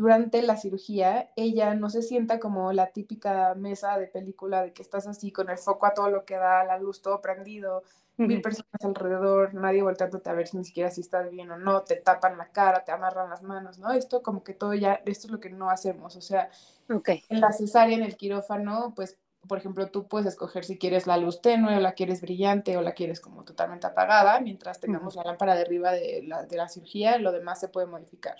durante 0.00 0.40
la 0.40 0.56
cirugía 0.56 1.30
ella 1.36 1.74
no 1.74 1.90
se 1.90 2.00
sienta 2.00 2.40
como 2.40 2.72
la 2.72 2.86
típica 2.86 3.54
mesa 3.54 3.98
de 3.98 4.06
película 4.06 4.62
de 4.62 4.72
que 4.72 4.82
estás 4.82 5.06
así 5.06 5.30
con 5.30 5.50
el 5.50 5.58
foco 5.58 5.84
a 5.84 5.92
todo 5.92 6.08
lo 6.08 6.24
que 6.24 6.36
da, 6.36 6.64
la 6.64 6.78
luz 6.78 7.02
todo 7.02 7.20
prendido, 7.20 7.82
mil 8.26 8.40
personas 8.40 8.84
alrededor, 8.84 9.54
nadie 9.54 9.82
volteándote 9.82 10.30
a 10.30 10.34
ver 10.34 10.46
si 10.46 10.56
ni 10.56 10.64
siquiera 10.64 10.90
si 10.90 11.00
estás 11.00 11.30
bien 11.30 11.50
o 11.50 11.58
no, 11.58 11.82
te 11.82 11.96
tapan 11.96 12.38
la 12.38 12.48
cara, 12.48 12.84
te 12.84 12.92
amarran 12.92 13.30
las 13.30 13.42
manos, 13.42 13.78
¿no? 13.78 13.92
Esto 13.92 14.22
como 14.22 14.44
que 14.44 14.54
todo 14.54 14.74
ya, 14.74 15.00
esto 15.06 15.26
es 15.26 15.32
lo 15.32 15.40
que 15.40 15.50
no 15.50 15.70
hacemos, 15.70 16.16
o 16.16 16.20
sea, 16.20 16.50
en 16.88 17.40
la 17.40 17.52
cesárea, 17.52 17.96
en 17.96 18.02
el 18.02 18.16
quirófano, 18.16 18.92
pues, 18.94 19.18
por 19.46 19.58
ejemplo, 19.58 19.90
tú 19.90 20.06
puedes 20.06 20.26
escoger 20.26 20.64
si 20.64 20.78
quieres 20.78 21.06
la 21.06 21.16
luz 21.16 21.40
tenue 21.40 21.76
o 21.76 21.80
la 21.80 21.92
quieres 21.92 22.20
brillante 22.20 22.76
o 22.76 22.82
la 22.82 22.92
quieres 22.92 23.20
como 23.20 23.44
totalmente 23.44 23.86
apagada, 23.86 24.38
mientras 24.40 24.80
tengamos 24.80 25.16
la 25.16 25.24
lámpara 25.24 25.54
de 25.54 25.62
arriba 25.62 25.92
de 25.92 26.22
la, 26.26 26.44
de 26.44 26.56
la 26.56 26.68
cirugía, 26.68 27.18
lo 27.18 27.32
demás 27.32 27.58
se 27.60 27.68
puede 27.68 27.86
modificar. 27.86 28.36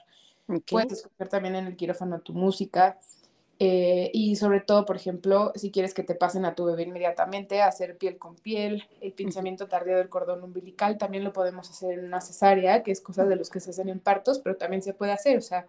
Puedes 0.69 0.93
escoger 0.93 1.29
también 1.29 1.55
en 1.55 1.67
el 1.67 1.77
quirófano 1.77 2.21
tu 2.21 2.33
música, 2.33 2.99
eh, 3.63 4.11
y 4.15 4.37
sobre 4.37 4.61
todo, 4.61 4.87
por 4.87 4.97
ejemplo, 4.97 5.53
si 5.55 5.71
quieres 5.71 5.93
que 5.93 6.03
te 6.03 6.15
pasen 6.15 6.47
a 6.47 6.55
tu 6.55 6.65
bebé 6.65 6.85
inmediatamente, 6.85 7.61
hacer 7.61 7.99
piel 7.99 8.17
con 8.17 8.35
piel, 8.37 8.85
el 9.03 9.13
pinzamiento 9.13 9.69
tardío 9.69 9.99
del 9.99 10.09
cordón 10.09 10.43
umbilical, 10.43 10.97
también 10.97 11.25
lo 11.25 11.35
podemos 11.35 11.69
hacer 11.69 11.99
en 11.99 12.07
una 12.07 12.23
cesárea, 12.23 12.83
que 12.83 12.91
es 12.91 13.03
cosa 13.03 13.27
de 13.27 13.37
los 13.37 13.51
que 13.51 13.61
se 13.61 13.69
hacen 13.71 13.91
en 13.91 14.01
partos, 14.01 14.39
pero 14.39 14.57
también 14.57 14.81
se 14.83 14.95
puede 14.95 15.13
hacer, 15.13 15.37
o 15.37 15.43
sea, 15.43 15.67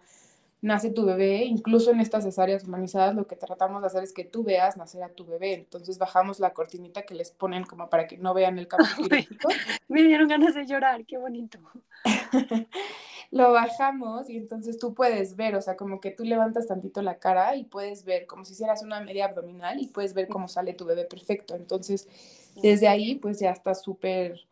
nace 0.62 0.90
tu 0.90 1.04
bebé, 1.04 1.44
incluso 1.44 1.90
en 1.90 2.00
estas 2.00 2.24
cesáreas 2.24 2.64
humanizadas, 2.64 3.14
lo 3.14 3.26
que 3.26 3.36
tratamos 3.36 3.82
de 3.82 3.88
hacer 3.88 4.04
es 4.04 4.12
que 4.12 4.24
tú 4.24 4.44
veas 4.44 4.76
nacer 4.76 5.02
a 5.02 5.10
tu 5.10 5.26
bebé, 5.26 5.54
entonces 5.54 5.98
bajamos 5.98 6.40
la 6.40 6.54
cortinita 6.54 7.02
que 7.02 7.14
les 7.14 7.32
ponen 7.32 7.64
como 7.64 7.90
para 7.90 8.06
que 8.06 8.16
no 8.16 8.32
vean 8.32 8.58
el 8.58 8.68
campo 8.68 8.86
quirúrgico. 8.96 9.48
Me 9.88 10.02
dieron 10.02 10.28
ganas 10.28 10.54
de 10.54 10.64
llorar, 10.64 11.04
qué 11.04 11.18
bonito. 11.18 11.58
lo 13.32 13.50
bajamos 13.50 14.28
y 14.30 14.36
entonces 14.36 14.78
tú 14.78 14.94
puedes 14.94 15.36
ver, 15.36 15.56
o 15.56 15.62
sea, 15.62 15.76
como 15.76 16.00
que 16.00 16.10
tú 16.10 16.22
levantas 16.22 16.68
tantito 16.68 17.00
la 17.02 17.18
cara 17.18 17.56
y 17.56 17.64
puedes 17.64 18.04
ver, 18.04 18.26
como 18.26 18.44
si 18.44 18.52
hicieras 18.52 18.82
una 18.82 19.00
media 19.00 19.24
abdominal 19.24 19.80
y 19.80 19.88
puedes 19.88 20.14
ver 20.14 20.28
cómo 20.28 20.48
sale 20.48 20.74
tu 20.74 20.84
bebé 20.84 21.06
perfecto. 21.06 21.56
Entonces, 21.56 22.08
desde 22.62 22.88
ahí, 22.88 23.16
pues 23.16 23.40
ya 23.40 23.50
está 23.50 23.74
súper, 23.74 24.46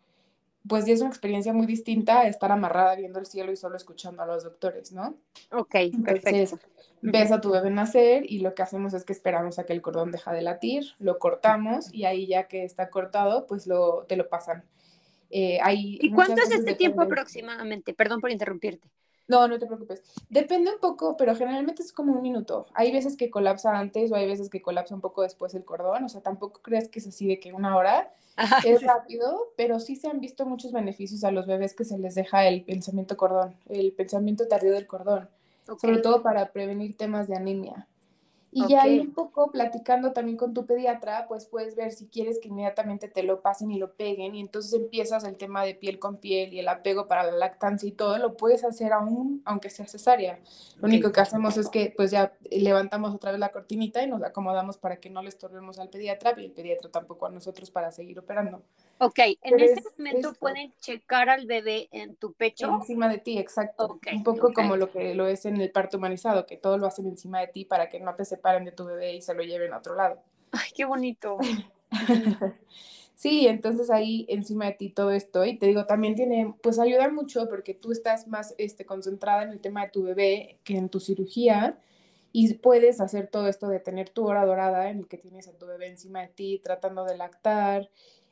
pues 0.68 0.86
ya 0.86 0.92
es 0.92 1.00
una 1.00 1.10
experiencia 1.10 1.52
muy 1.52 1.66
distinta 1.66 2.20
a 2.20 2.26
estar 2.26 2.52
amarrada 2.52 2.96
viendo 2.96 3.18
el 3.18 3.26
cielo 3.26 3.52
y 3.52 3.56
solo 3.56 3.76
escuchando 3.76 4.22
a 4.22 4.26
los 4.26 4.44
doctores, 4.44 4.92
¿no? 4.92 5.16
Ok, 5.52 5.76
perfecto. 6.04 6.58
Ves 7.02 7.32
a 7.32 7.40
tu 7.40 7.50
bebé 7.50 7.70
nacer 7.70 8.30
y 8.30 8.40
lo 8.40 8.54
que 8.54 8.62
hacemos 8.62 8.92
es 8.92 9.04
que 9.04 9.14
esperamos 9.14 9.58
a 9.58 9.64
que 9.64 9.72
el 9.72 9.80
cordón 9.80 10.12
deja 10.12 10.32
de 10.32 10.42
latir, 10.42 10.84
lo 10.98 11.18
cortamos 11.18 11.92
y 11.94 12.04
ahí 12.04 12.26
ya 12.26 12.46
que 12.46 12.64
está 12.64 12.90
cortado, 12.90 13.46
pues 13.46 13.66
lo, 13.66 14.04
te 14.06 14.16
lo 14.16 14.28
pasan 14.28 14.64
eh, 15.30 15.60
¿Y 15.72 16.10
cuánto 16.10 16.42
es 16.42 16.50
este 16.50 16.74
tiempo 16.74 17.02
aproximadamente? 17.02 17.94
Perdón 17.94 18.20
por 18.20 18.30
interrumpirte. 18.30 18.88
No, 19.30 19.46
no 19.46 19.60
te 19.60 19.66
preocupes. 19.66 20.02
Depende 20.28 20.72
un 20.72 20.80
poco, 20.80 21.16
pero 21.16 21.36
generalmente 21.36 21.82
es 21.82 21.92
como 21.92 22.12
un 22.12 22.20
minuto. 22.20 22.66
Hay 22.74 22.90
veces 22.90 23.16
que 23.16 23.30
colapsa 23.30 23.78
antes 23.78 24.10
o 24.10 24.16
hay 24.16 24.26
veces 24.26 24.50
que 24.50 24.60
colapsa 24.60 24.92
un 24.92 25.00
poco 25.00 25.22
después 25.22 25.54
el 25.54 25.64
cordón. 25.64 26.02
O 26.02 26.08
sea, 26.08 26.20
tampoco 26.20 26.60
crees 26.62 26.88
que 26.88 26.98
es 26.98 27.06
así 27.06 27.28
de 27.28 27.38
que 27.38 27.52
una 27.52 27.76
hora 27.76 28.12
es 28.64 28.82
rápido, 28.82 29.52
pero 29.56 29.78
sí 29.78 29.94
se 29.94 30.08
han 30.08 30.18
visto 30.18 30.46
muchos 30.46 30.72
beneficios 30.72 31.22
a 31.22 31.30
los 31.30 31.46
bebés 31.46 31.74
que 31.74 31.84
se 31.84 31.96
les 31.96 32.16
deja 32.16 32.48
el 32.48 32.64
pensamiento 32.64 33.16
cordón, 33.16 33.54
el 33.68 33.92
pensamiento 33.92 34.48
tardío 34.48 34.72
del 34.72 34.88
cordón. 34.88 35.28
Sobre 35.80 35.98
todo 35.98 36.22
para 36.24 36.50
prevenir 36.50 36.96
temas 36.96 37.28
de 37.28 37.36
anemia. 37.36 37.86
Y 38.52 38.66
ya 38.66 38.82
ahí 38.82 38.98
un 38.98 39.12
poco 39.12 39.52
platicando 39.52 40.12
también 40.12 40.36
con 40.36 40.54
tu 40.54 40.66
pediatra, 40.66 41.26
pues 41.28 41.46
puedes 41.46 41.76
ver 41.76 41.92
si 41.92 42.06
quieres 42.06 42.40
que 42.40 42.48
inmediatamente 42.48 43.06
te 43.06 43.22
lo 43.22 43.42
pasen 43.42 43.70
y 43.70 43.78
lo 43.78 43.92
peguen. 43.92 44.34
Y 44.34 44.40
entonces 44.40 44.72
empiezas 44.72 45.22
el 45.24 45.36
tema 45.36 45.64
de 45.64 45.74
piel 45.74 46.00
con 46.00 46.16
piel 46.16 46.52
y 46.52 46.58
el 46.58 46.68
apego 46.68 47.06
para 47.06 47.22
la 47.22 47.32
lactancia 47.32 47.88
y 47.88 47.92
todo, 47.92 48.18
lo 48.18 48.36
puedes 48.36 48.64
hacer 48.64 48.92
aún 48.92 49.42
aunque 49.44 49.70
sea 49.70 49.86
cesárea. 49.86 50.40
Lo 50.80 50.88
único 50.88 51.12
que 51.12 51.20
hacemos 51.20 51.56
es 51.56 51.68
que 51.68 51.92
pues 51.96 52.10
ya 52.10 52.32
levantamos 52.50 53.14
otra 53.14 53.30
vez 53.30 53.38
la 53.38 53.50
cortinita 53.50 54.02
y 54.02 54.08
nos 54.08 54.22
acomodamos 54.22 54.78
para 54.78 54.96
que 54.96 55.10
no 55.10 55.22
le 55.22 55.28
estorbemos 55.28 55.78
al 55.78 55.88
pediatra 55.88 56.34
y 56.36 56.46
el 56.46 56.52
pediatra 56.52 56.90
tampoco 56.90 57.26
a 57.26 57.30
nosotros 57.30 57.70
para 57.70 57.92
seguir 57.92 58.18
operando. 58.18 58.62
Ok, 59.02 59.18
en 59.40 59.58
ese 59.58 59.80
momento 59.96 60.34
pueden 60.34 60.74
checar 60.78 61.30
al 61.30 61.46
bebé 61.46 61.88
en 61.90 62.16
tu 62.16 62.34
pecho. 62.34 62.68
Encima 62.68 63.08
de 63.08 63.16
ti, 63.16 63.38
exacto. 63.38 63.98
un 64.12 64.22
poco 64.22 64.52
como 64.52 64.76
lo 64.76 64.90
que 64.90 65.14
lo 65.14 65.26
es 65.26 65.46
en 65.46 65.58
el 65.58 65.70
parto 65.70 65.96
humanizado, 65.96 66.44
que 66.44 66.58
todo 66.58 66.76
lo 66.76 66.86
hacen 66.86 67.06
encima 67.06 67.40
de 67.40 67.46
ti 67.46 67.64
para 67.64 67.88
que 67.88 67.98
no 67.98 68.14
te 68.14 68.26
separen 68.26 68.66
de 68.66 68.72
tu 68.72 68.84
bebé 68.84 69.14
y 69.14 69.22
se 69.22 69.32
lo 69.32 69.42
lleven 69.42 69.72
a 69.72 69.78
otro 69.78 69.94
lado. 69.94 70.20
Ay, 70.52 70.68
qué 70.76 70.84
bonito. 70.84 71.38
sí, 73.14 73.46
entonces 73.48 73.90
ahí 73.90 74.26
encima 74.28 74.66
de 74.66 74.72
ti 74.72 74.90
todo 74.90 75.12
esto, 75.12 75.46
y 75.46 75.56
te 75.56 75.64
digo, 75.64 75.86
también 75.86 76.14
tiene, 76.14 76.54
pues 76.62 76.78
ayuda 76.78 77.08
mucho 77.08 77.48
porque 77.48 77.72
tú 77.72 77.92
estás 77.92 78.28
más 78.28 78.54
este, 78.58 78.84
concentrada 78.84 79.44
en 79.44 79.48
el 79.48 79.60
tema 79.60 79.86
de 79.86 79.92
tu 79.92 80.02
bebé 80.02 80.58
que 80.62 80.76
en 80.76 80.90
tu 80.90 81.00
cirugía 81.00 81.78
y 82.32 82.52
puedes 82.54 83.00
hacer 83.00 83.28
todo 83.28 83.48
esto 83.48 83.68
de 83.68 83.80
tener 83.80 84.10
tu 84.10 84.26
hora 84.26 84.44
dorada 84.44 84.90
en 84.90 84.98
el 84.98 85.08
que 85.08 85.16
tienes 85.16 85.48
a 85.48 85.52
tu 85.52 85.66
bebé 85.66 85.88
encima 85.88 86.20
de 86.20 86.28
ti 86.28 86.60
tratando 86.62 87.04
de 87.04 87.16
lactar. 87.16 87.88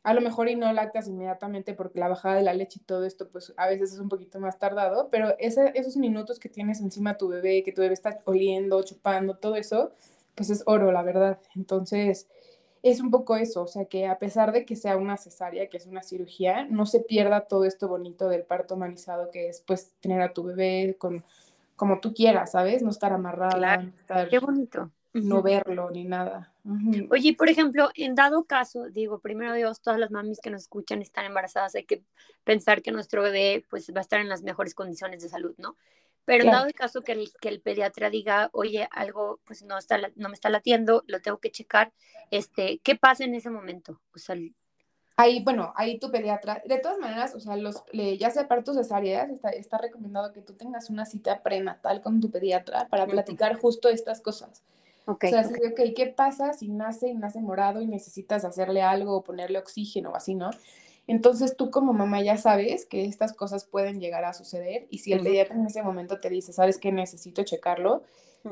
A 0.09 0.15
lo 0.15 0.23
mejor 0.23 0.49
y 0.49 0.57
no 0.57 0.73
lactas 0.73 1.07
inmediatamente 1.07 1.75
porque 1.75 2.01
la 2.01 2.09
bajada 2.09 2.37
de 2.37 2.43
la 2.43 2.55
leche 2.55 2.79
y 2.81 2.85
todo 2.87 3.05
esto 3.05 3.29
pues 3.29 3.53
a 3.59 3.69
veces 3.69 3.93
es 3.93 3.99
un 3.99 4.09
poquito 4.09 4.41
más 4.41 4.59
tardado, 4.59 5.11
pero 5.11 5.37
esos 5.39 5.99
minutos 5.99 6.39
que 6.39 6.49
tienes 6.49 6.81
encima 6.81 7.19
tu 7.19 7.29
bebé, 7.29 7.63
que 7.63 7.73
tu 7.73 7.83
bebé 7.83 7.93
está 7.93 8.19
oliendo, 8.25 8.83
chupando, 8.83 9.37
todo 9.37 9.57
eso, 9.57 9.93
pues 10.35 10.49
es 10.49 10.63
oro, 10.65 10.93
la 10.93 11.03
verdad. 11.03 11.39
Entonces, 11.55 12.27
es 12.83 13.03
un 13.03 13.11
poco 13.11 13.37
eso, 13.37 13.65
o 13.65 13.67
sea, 13.67 13.85
que 13.85 14.07
a 14.07 14.19
pesar 14.19 14.53
de 14.53 14.65
que 14.65 14.77
sea 14.77 14.97
una 14.97 15.19
cesárea, 15.19 15.69
que 15.69 15.77
es 15.77 15.85
una 15.85 16.03
cirugía, 16.03 16.65
no 16.65 16.87
se 16.87 17.01
pierda 17.01 17.43
todo 17.43 17.67
esto 17.67 17.87
bonito 17.87 18.31
del 18.31 18.45
parto 18.45 18.77
humanizado 18.77 19.31
que 19.31 19.51
es 19.51 19.61
pues 19.61 19.93
tener 20.01 20.23
a 20.23 20.33
tu 20.33 20.43
bebé 20.43 20.97
con 20.99 21.23
como 21.77 22.01
tú 22.01 22.15
quieras, 22.15 22.53
¿sabes? 22.53 22.83
No 22.83 22.89
estar 22.89 23.13
amarrada, 23.13 23.77
no 23.77 23.91
estar, 23.95 24.31
Qué 24.31 24.39
bonito. 24.39 24.91
No 25.25 25.43
verlo 25.43 25.91
ni 25.91 26.05
nada. 26.05 26.53
Oye, 27.11 27.35
por 27.35 27.49
ejemplo, 27.49 27.91
en 27.95 28.15
dado 28.15 28.45
caso, 28.45 28.89
digo, 28.91 29.21
primero 29.21 29.55
Dios, 29.55 29.81
todas 29.81 29.99
las 29.99 30.11
mamis 30.11 30.41
que 30.41 30.51
nos 30.51 30.63
escuchan 30.63 31.01
están 31.01 31.25
embarazadas, 31.25 31.75
hay 31.75 31.85
que 31.85 32.03
pensar 32.45 32.83
que 32.83 32.93
nuestro 32.93 33.23
bebé 33.23 33.65
pues 33.71 33.91
va 33.95 33.99
a 33.99 34.03
estar 34.03 34.21
en 34.21 34.29
las 34.29 34.43
mejores 34.43 34.75
condiciones 34.75 35.23
de 35.23 35.29
salud, 35.29 35.55
¿no? 35.57 35.77
Pero 36.25 36.45
en 36.45 36.51
dado 36.51 36.67
caso 36.75 37.01
que 37.01 37.13
el, 37.13 37.31
que 37.41 37.49
el 37.49 37.63
pediatra 37.63 38.11
diga, 38.11 38.51
oye, 38.53 38.87
algo 38.91 39.41
pues 39.45 39.63
no, 39.63 39.79
está, 39.79 39.99
no 40.15 40.29
me 40.29 40.35
está 40.35 40.51
latiendo, 40.51 41.03
lo 41.07 41.23
tengo 41.23 41.39
que 41.39 41.51
checar, 41.51 41.93
este, 42.31 42.81
¿qué 42.85 42.97
pasa 42.97 43.25
en 43.25 43.35
ese 43.35 43.49
momento? 43.49 44.03
O 44.15 44.19
sea, 44.19 44.37
Ahí, 45.21 45.43
bueno, 45.43 45.73
ahí 45.75 45.99
tu 45.99 46.13
pediatra, 46.13 46.63
de 46.65 46.79
todas 46.79 46.97
maneras, 46.99 47.35
o 47.35 47.41
sea, 47.41 47.57
los, 47.57 47.83
ya 47.93 48.31
sea 48.31 48.47
partos 48.47 48.77
cesáreas, 48.77 49.29
está, 49.31 49.49
está 49.49 49.77
recomendado 49.77 50.33
que 50.33 50.43
tú 50.43 50.53
tengas 50.53 50.91
una 50.91 51.07
cita 51.07 51.43
prenatal 51.43 52.03
con 52.03 52.21
tu 52.21 52.31
pediatra 52.31 52.87
para 52.89 53.05
platicar 53.05 53.57
justo 53.57 53.89
estas 53.89 54.21
cosas. 54.21 54.63
Okay, 55.11 55.33
o 55.33 55.33
sea, 55.33 55.49
okay. 55.49 55.71
ok, 55.71 55.95
¿qué 55.97 56.07
pasa 56.07 56.53
si 56.53 56.69
nace 56.69 57.09
y 57.09 57.15
nace 57.15 57.41
morado 57.41 57.81
y 57.81 57.87
necesitas 57.87 58.45
hacerle 58.45 58.83
algo 58.83 59.17
o 59.17 59.25
ponerle 59.25 59.59
oxígeno 59.59 60.11
o 60.11 60.17
así, 60.17 60.35
¿no? 60.35 60.51
Entonces 61.07 61.57
tú 61.57 61.71
como 61.71 61.95
mamá 61.95 62.21
ya 62.21 62.37
sabes 62.37 62.85
que 62.85 63.07
estas 63.07 63.33
cosas 63.33 63.65
pueden 63.65 64.01
llegar 64.01 64.27
a 64.27 64.35
suceder 64.35 64.87
y 64.91 64.99
si 64.99 65.15
el 65.15 65.23
pediatra 65.23 65.57
en 65.57 65.65
ese 65.65 65.83
momento 65.83 66.21
te 66.21 66.29
dice, 66.29 66.53
sabes 66.53 66.77
que 66.77 66.93
necesito 66.93 67.43
checarlo, 67.43 68.03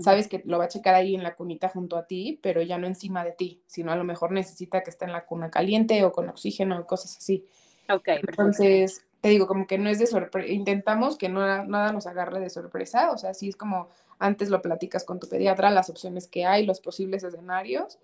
sabes 0.00 0.28
que 0.28 0.42
lo 0.46 0.56
va 0.56 0.64
a 0.64 0.68
checar 0.68 0.94
ahí 0.94 1.14
en 1.14 1.22
la 1.22 1.34
cunita 1.34 1.68
junto 1.68 1.98
a 1.98 2.06
ti, 2.06 2.40
pero 2.42 2.62
ya 2.62 2.78
no 2.78 2.86
encima 2.86 3.22
de 3.22 3.32
ti, 3.32 3.62
sino 3.66 3.92
a 3.92 3.96
lo 3.96 4.04
mejor 4.04 4.32
necesita 4.32 4.82
que 4.82 4.88
esté 4.88 5.04
en 5.04 5.12
la 5.12 5.26
cuna 5.26 5.50
caliente 5.50 6.02
o 6.04 6.12
con 6.12 6.30
oxígeno 6.30 6.80
o 6.80 6.86
cosas 6.86 7.18
así. 7.18 7.44
Ok. 7.90 8.08
Entonces, 8.26 9.04
te 9.26 9.30
digo, 9.30 9.48
como 9.48 9.66
que 9.66 9.76
no 9.76 9.90
es 9.90 9.98
de 9.98 10.06
sorpresa, 10.06 10.52
intentamos 10.52 11.18
que 11.18 11.28
no, 11.28 11.40
nada 11.40 11.92
nos 11.92 12.06
agarre 12.06 12.38
de 12.38 12.48
sorpresa, 12.48 13.10
o 13.10 13.18
sea, 13.18 13.34
sí 13.34 13.48
es 13.48 13.56
como 13.56 13.88
antes 14.20 14.50
lo 14.50 14.62
platicas 14.62 15.02
con 15.02 15.18
tu 15.18 15.28
pediatra, 15.28 15.70
las 15.70 15.90
opciones 15.90 16.28
que 16.28 16.46
hay, 16.46 16.64
los 16.64 16.80
posibles 16.80 17.24
escenarios, 17.24 17.98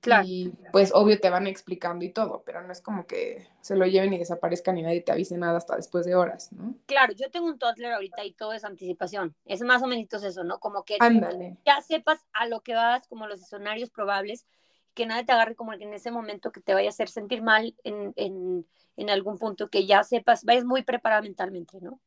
Claro. 0.00 0.24
Y 0.26 0.52
pues 0.72 0.92
obvio 0.94 1.20
te 1.20 1.28
van 1.28 1.46
explicando 1.46 2.04
y 2.04 2.10
todo, 2.10 2.42
pero 2.46 2.62
no 2.62 2.72
es 2.72 2.80
como 2.80 3.06
que 3.06 3.46
se 3.60 3.76
lo 3.76 3.84
lleven 3.84 4.14
y 4.14 4.18
desaparezcan 4.18 4.78
y 4.78 4.82
nadie 4.82 5.02
te 5.02 5.12
avise 5.12 5.36
nada 5.36 5.58
hasta 5.58 5.76
después 5.76 6.06
de 6.06 6.14
horas, 6.14 6.52
¿no? 6.52 6.74
Claro, 6.86 7.12
yo 7.12 7.30
tengo 7.30 7.46
un 7.46 7.58
toddler 7.58 7.92
ahorita 7.92 8.24
y 8.24 8.32
todo 8.32 8.54
es 8.54 8.64
anticipación. 8.64 9.34
Es 9.44 9.60
más 9.60 9.82
o 9.82 9.86
menos 9.86 10.22
eso, 10.22 10.42
¿no? 10.42 10.58
Como 10.58 10.84
que 10.84 10.96
Ándale. 11.00 11.58
ya 11.66 11.82
sepas 11.82 12.24
a 12.32 12.46
lo 12.46 12.60
que 12.60 12.74
vas, 12.74 13.06
como 13.08 13.26
los 13.26 13.42
escenarios 13.42 13.90
probables, 13.90 14.46
que 14.94 15.06
nadie 15.06 15.24
te 15.24 15.32
agarre 15.32 15.54
como 15.56 15.72
en 15.72 15.92
ese 15.94 16.10
momento 16.10 16.52
que 16.52 16.60
te 16.60 16.74
vaya 16.74 16.88
a 16.88 16.90
hacer 16.90 17.08
sentir 17.08 17.42
mal 17.42 17.74
en, 17.84 18.12
en, 18.16 18.66
en 18.96 19.10
algún 19.10 19.38
punto, 19.38 19.68
que 19.70 19.86
ya 19.86 20.02
sepas, 20.04 20.44
vayas 20.44 20.64
muy 20.64 20.82
preparada 20.82 21.22
mentalmente, 21.22 21.78
¿no? 21.80 22.00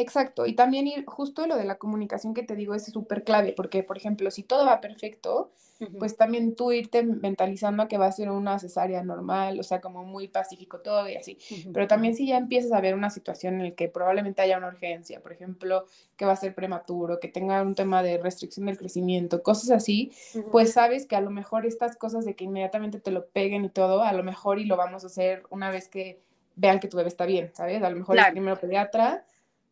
Exacto, 0.00 0.46
y 0.46 0.52
también 0.52 0.86
ir, 0.86 1.04
justo 1.06 1.44
lo 1.48 1.56
de 1.56 1.64
la 1.64 1.76
comunicación 1.76 2.32
que 2.32 2.44
te 2.44 2.54
digo 2.54 2.72
es 2.76 2.84
súper 2.84 3.24
clave, 3.24 3.52
porque 3.52 3.82
por 3.82 3.96
ejemplo, 3.96 4.30
si 4.30 4.44
todo 4.44 4.64
va 4.64 4.80
perfecto, 4.80 5.50
pues 5.98 6.16
también 6.16 6.54
tú 6.54 6.70
irte 6.70 7.02
mentalizando 7.02 7.82
a 7.82 7.88
que 7.88 7.98
va 7.98 8.06
a 8.06 8.12
ser 8.12 8.30
una 8.30 8.60
cesárea 8.60 9.02
normal, 9.02 9.58
o 9.58 9.64
sea, 9.64 9.80
como 9.80 10.04
muy 10.04 10.28
pacífico 10.28 10.78
todo 10.78 11.08
y 11.08 11.16
así, 11.16 11.36
pero 11.72 11.88
también 11.88 12.14
si 12.14 12.28
ya 12.28 12.36
empiezas 12.36 12.70
a 12.70 12.80
ver 12.80 12.94
una 12.94 13.10
situación 13.10 13.54
en 13.54 13.64
la 13.64 13.70
que 13.72 13.88
probablemente 13.88 14.40
haya 14.40 14.58
una 14.58 14.68
urgencia, 14.68 15.20
por 15.20 15.32
ejemplo, 15.32 15.86
que 16.16 16.24
va 16.24 16.32
a 16.32 16.36
ser 16.36 16.54
prematuro, 16.54 17.18
que 17.18 17.26
tenga 17.26 17.60
un 17.62 17.74
tema 17.74 18.00
de 18.04 18.18
restricción 18.18 18.66
del 18.66 18.78
crecimiento, 18.78 19.42
cosas 19.42 19.70
así, 19.72 20.12
pues 20.52 20.74
sabes 20.74 21.06
que 21.06 21.16
a 21.16 21.20
lo 21.20 21.30
mejor 21.30 21.66
estas 21.66 21.96
cosas 21.96 22.24
de 22.24 22.36
que 22.36 22.44
inmediatamente 22.44 23.00
te 23.00 23.10
lo 23.10 23.26
peguen 23.26 23.64
y 23.64 23.68
todo, 23.68 24.04
a 24.04 24.12
lo 24.12 24.22
mejor 24.22 24.60
y 24.60 24.64
lo 24.64 24.76
vamos 24.76 25.02
a 25.02 25.08
hacer 25.08 25.42
una 25.50 25.72
vez 25.72 25.88
que 25.88 26.20
vean 26.54 26.78
que 26.78 26.86
tu 26.86 26.96
bebé 26.96 27.08
está 27.08 27.26
bien, 27.26 27.50
¿sabes? 27.52 27.82
A 27.82 27.90
lo 27.90 27.96
mejor 27.96 28.16
el 28.16 28.30
primero 28.30 28.60
pediatra 28.60 29.24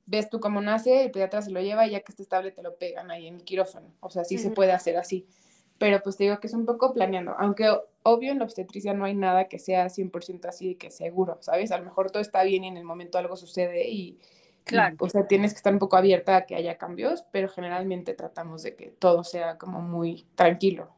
ves 0.06 0.30
tú 0.30 0.40
cómo 0.40 0.60
nace, 0.60 1.04
el 1.04 1.10
pediatra 1.10 1.42
se 1.42 1.50
lo 1.50 1.60
lleva 1.60 1.86
y 1.86 1.90
ya 1.90 2.00
que 2.00 2.12
esté 2.12 2.22
estable 2.22 2.52
te 2.52 2.62
lo 2.62 2.76
pegan 2.76 3.10
ahí 3.10 3.26
en 3.26 3.36
el 3.36 3.44
quirófano. 3.44 3.92
O 4.00 4.08
sea, 4.08 4.24
sí 4.24 4.38
se 4.38 4.50
puede 4.50 4.72
hacer 4.72 4.96
así. 4.96 5.26
Pero 5.78 6.00
pues 6.02 6.16
te 6.16 6.24
digo 6.24 6.40
que 6.40 6.46
es 6.46 6.54
un 6.54 6.64
poco 6.64 6.94
planeando, 6.94 7.34
aunque 7.38 7.70
obvio 8.02 8.32
en 8.32 8.38
la 8.38 8.44
obstetricia 8.44 8.94
no 8.94 9.04
hay 9.04 9.14
nada 9.14 9.48
que 9.48 9.58
sea 9.58 9.90
100% 9.90 10.48
así 10.48 10.68
de 10.68 10.78
que 10.78 10.90
seguro, 10.90 11.36
¿sabes? 11.42 11.70
A 11.70 11.76
lo 11.78 11.84
mejor 11.84 12.10
todo 12.10 12.22
está 12.22 12.44
bien 12.44 12.64
y 12.64 12.68
en 12.68 12.78
el 12.78 12.84
momento 12.84 13.18
algo 13.18 13.36
sucede 13.36 13.86
y, 13.90 14.18
claro. 14.64 14.96
o 15.00 15.10
sea, 15.10 15.26
tienes 15.26 15.52
que 15.52 15.58
estar 15.58 15.74
un 15.74 15.78
poco 15.78 15.98
abierta 15.98 16.36
a 16.36 16.46
que 16.46 16.54
haya 16.54 16.78
cambios, 16.78 17.24
pero 17.30 17.50
generalmente 17.50 18.14
tratamos 18.14 18.62
de 18.62 18.74
que 18.74 18.86
todo 18.86 19.22
sea 19.22 19.58
como 19.58 19.82
muy 19.82 20.26
tranquilo. 20.34 20.96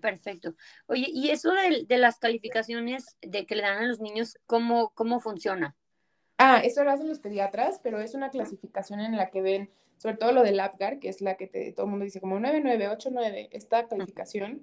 Perfecto. 0.00 0.54
Oye, 0.86 1.06
¿y 1.08 1.28
eso 1.28 1.52
de, 1.52 1.84
de 1.86 1.98
las 1.98 2.18
calificaciones 2.18 3.16
de 3.20 3.44
que 3.44 3.54
le 3.54 3.62
dan 3.62 3.82
a 3.82 3.86
los 3.86 4.00
niños, 4.00 4.38
cómo, 4.46 4.92
cómo 4.94 5.20
funciona? 5.20 5.76
Ah, 6.38 6.60
eso 6.62 6.84
lo 6.84 6.90
hacen 6.90 7.08
los 7.08 7.18
pediatras, 7.18 7.80
pero 7.82 8.00
es 8.00 8.14
una 8.14 8.30
clasificación 8.30 9.00
en 9.00 9.16
la 9.16 9.30
que 9.30 9.40
ven, 9.40 9.70
sobre 9.96 10.16
todo 10.16 10.32
lo 10.32 10.42
del 10.42 10.60
APGAR, 10.60 10.98
que 10.98 11.08
es 11.08 11.20
la 11.20 11.36
que 11.36 11.46
te, 11.46 11.72
todo 11.72 11.86
el 11.86 11.90
mundo 11.90 12.04
dice 12.04 12.20
como 12.20 12.38
9989, 12.38 13.48
esta 13.52 13.88
calificación 13.88 14.62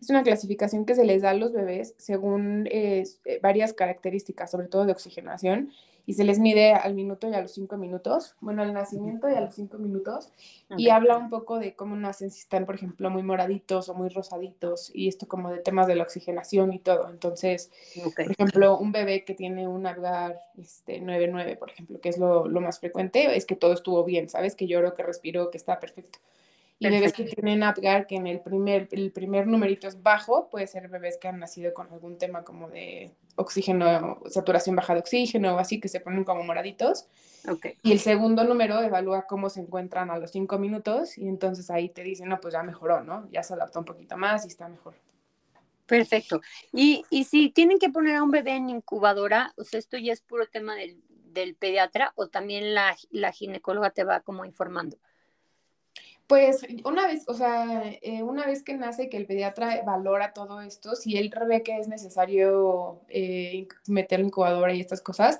es 0.00 0.10
una 0.10 0.22
clasificación 0.22 0.84
que 0.84 0.94
se 0.94 1.04
les 1.04 1.22
da 1.22 1.30
a 1.30 1.34
los 1.34 1.52
bebés 1.52 1.94
según 1.98 2.68
eh, 2.70 3.04
varias 3.42 3.72
características, 3.72 4.50
sobre 4.50 4.68
todo 4.68 4.86
de 4.86 4.92
oxigenación, 4.92 5.72
y 6.08 6.14
se 6.14 6.24
les 6.24 6.38
mide 6.38 6.72
al 6.72 6.94
minuto 6.94 7.28
y 7.28 7.34
a 7.34 7.42
los 7.42 7.52
cinco 7.52 7.76
minutos, 7.76 8.34
bueno, 8.40 8.62
al 8.62 8.72
nacimiento 8.72 9.28
y 9.28 9.34
a 9.34 9.42
los 9.42 9.54
cinco 9.54 9.76
minutos, 9.76 10.32
y 10.78 10.88
habla 10.88 11.18
un 11.18 11.28
poco 11.28 11.58
de 11.58 11.74
cómo 11.74 11.96
nacen, 11.96 12.30
si 12.30 12.40
están, 12.40 12.64
por 12.64 12.76
ejemplo, 12.76 13.10
muy 13.10 13.22
moraditos 13.22 13.90
o 13.90 13.94
muy 13.94 14.08
rosaditos, 14.08 14.90
y 14.94 15.08
esto 15.08 15.28
como 15.28 15.50
de 15.50 15.58
temas 15.58 15.86
de 15.86 15.96
la 15.96 16.04
oxigenación 16.04 16.72
y 16.72 16.78
todo. 16.78 17.10
Entonces, 17.10 17.70
por 18.16 18.32
ejemplo, 18.32 18.78
un 18.78 18.90
bebé 18.90 19.26
que 19.26 19.34
tiene 19.34 19.68
un 19.68 19.86
algar 19.86 20.40
este, 20.56 21.02
9-9, 21.02 21.58
por 21.58 21.70
ejemplo, 21.70 22.00
que 22.00 22.08
es 22.08 22.16
lo, 22.16 22.48
lo, 22.48 22.62
más 22.62 22.80
frecuente, 22.80 23.36
es 23.36 23.44
que 23.44 23.54
todo 23.54 23.74
estuvo 23.74 24.02
bien, 24.02 24.30
¿sabes? 24.30 24.54
Que 24.54 24.66
lloró, 24.66 24.94
que 24.94 25.02
respiró, 25.02 25.50
que 25.50 25.58
está 25.58 25.78
perfecto. 25.78 26.20
Y 26.80 26.88
bebés 26.88 27.12
que 27.12 27.24
tienen 27.24 27.64
Apgar, 27.64 28.06
que 28.06 28.14
en 28.14 28.28
el 28.28 28.40
primer, 28.40 28.88
el 28.92 29.10
primer 29.10 29.48
numerito 29.48 29.88
es 29.88 30.00
bajo, 30.00 30.48
puede 30.48 30.68
ser 30.68 30.88
bebés 30.88 31.18
que 31.18 31.26
han 31.26 31.40
nacido 31.40 31.74
con 31.74 31.90
algún 31.92 32.18
tema 32.18 32.44
como 32.44 32.68
de 32.68 33.10
oxígeno, 33.34 34.20
saturación 34.26 34.76
baja 34.76 34.94
de 34.94 35.00
oxígeno 35.00 35.56
o 35.56 35.58
así, 35.58 35.80
que 35.80 35.88
se 35.88 35.98
ponen 35.98 36.22
como 36.22 36.44
moraditos. 36.44 37.08
Okay. 37.48 37.76
Y 37.82 37.90
el 37.90 37.98
segundo 37.98 38.44
número 38.44 38.80
evalúa 38.80 39.26
cómo 39.26 39.50
se 39.50 39.60
encuentran 39.60 40.10
a 40.10 40.18
los 40.18 40.30
cinco 40.30 40.58
minutos 40.58 41.18
y 41.18 41.26
entonces 41.26 41.68
ahí 41.70 41.88
te 41.88 42.04
dicen, 42.04 42.28
no, 42.28 42.40
pues 42.40 42.54
ya 42.54 42.62
mejoró, 42.62 43.02
¿no? 43.02 43.28
Ya 43.32 43.42
se 43.42 43.54
adaptó 43.54 43.80
un 43.80 43.84
poquito 43.84 44.16
más 44.16 44.44
y 44.44 44.48
está 44.48 44.68
mejor. 44.68 44.94
Perfecto. 45.86 46.42
Y, 46.72 47.04
y 47.10 47.24
si 47.24 47.48
tienen 47.48 47.78
que 47.80 47.88
poner 47.88 48.16
a 48.16 48.22
un 48.22 48.30
bebé 48.30 48.52
en 48.52 48.70
incubadora, 48.70 49.52
o 49.56 49.64
sea, 49.64 49.78
esto 49.78 49.96
ya 49.96 50.12
es 50.12 50.20
puro 50.20 50.46
tema 50.46 50.76
del, 50.76 51.02
del 51.32 51.54
pediatra 51.56 52.12
o 52.14 52.28
también 52.28 52.74
la, 52.74 52.94
la 53.10 53.32
ginecóloga 53.32 53.90
te 53.90 54.04
va 54.04 54.20
como 54.20 54.44
informando. 54.44 54.98
Pues 56.28 56.60
una 56.84 57.06
vez, 57.06 57.24
o 57.26 57.32
sea, 57.32 57.84
eh, 58.02 58.22
una 58.22 58.44
vez 58.44 58.62
que 58.62 58.74
nace, 58.74 59.08
que 59.08 59.16
el 59.16 59.24
pediatra 59.24 59.80
valora 59.86 60.34
todo 60.34 60.60
esto, 60.60 60.94
si 60.94 61.16
él 61.16 61.32
ve 61.48 61.62
que 61.62 61.78
es 61.78 61.88
necesario 61.88 63.00
eh, 63.08 63.66
meter 63.86 64.20
la 64.20 64.26
incubadora 64.26 64.74
y 64.74 64.80
estas 64.80 65.00
cosas, 65.00 65.38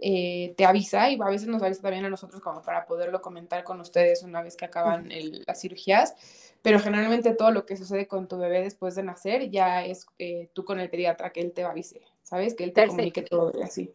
eh, 0.00 0.54
te 0.56 0.64
avisa 0.64 1.10
y 1.10 1.20
a 1.20 1.28
veces 1.28 1.46
nos 1.46 1.62
avisa 1.62 1.82
también 1.82 2.06
a 2.06 2.08
nosotros 2.08 2.40
como 2.40 2.62
para 2.62 2.86
poderlo 2.86 3.20
comentar 3.20 3.64
con 3.64 3.82
ustedes 3.82 4.22
una 4.22 4.40
vez 4.40 4.56
que 4.56 4.64
acaban 4.64 5.10
las 5.46 5.60
cirugías. 5.60 6.14
Pero 6.62 6.80
generalmente 6.80 7.34
todo 7.34 7.50
lo 7.50 7.66
que 7.66 7.76
sucede 7.76 8.08
con 8.08 8.26
tu 8.26 8.38
bebé 8.38 8.62
después 8.62 8.94
de 8.94 9.02
nacer 9.02 9.50
ya 9.50 9.84
es 9.84 10.06
tú 10.54 10.64
con 10.64 10.80
el 10.80 10.88
pediatra 10.88 11.32
que 11.34 11.42
él 11.42 11.52
te 11.52 11.64
avise, 11.64 12.00
¿sabes? 12.22 12.54
Que 12.54 12.64
él 12.64 12.72
te 12.72 12.86
comunique 12.86 13.20
todo 13.20 13.52
y 13.58 13.62
así. 13.62 13.94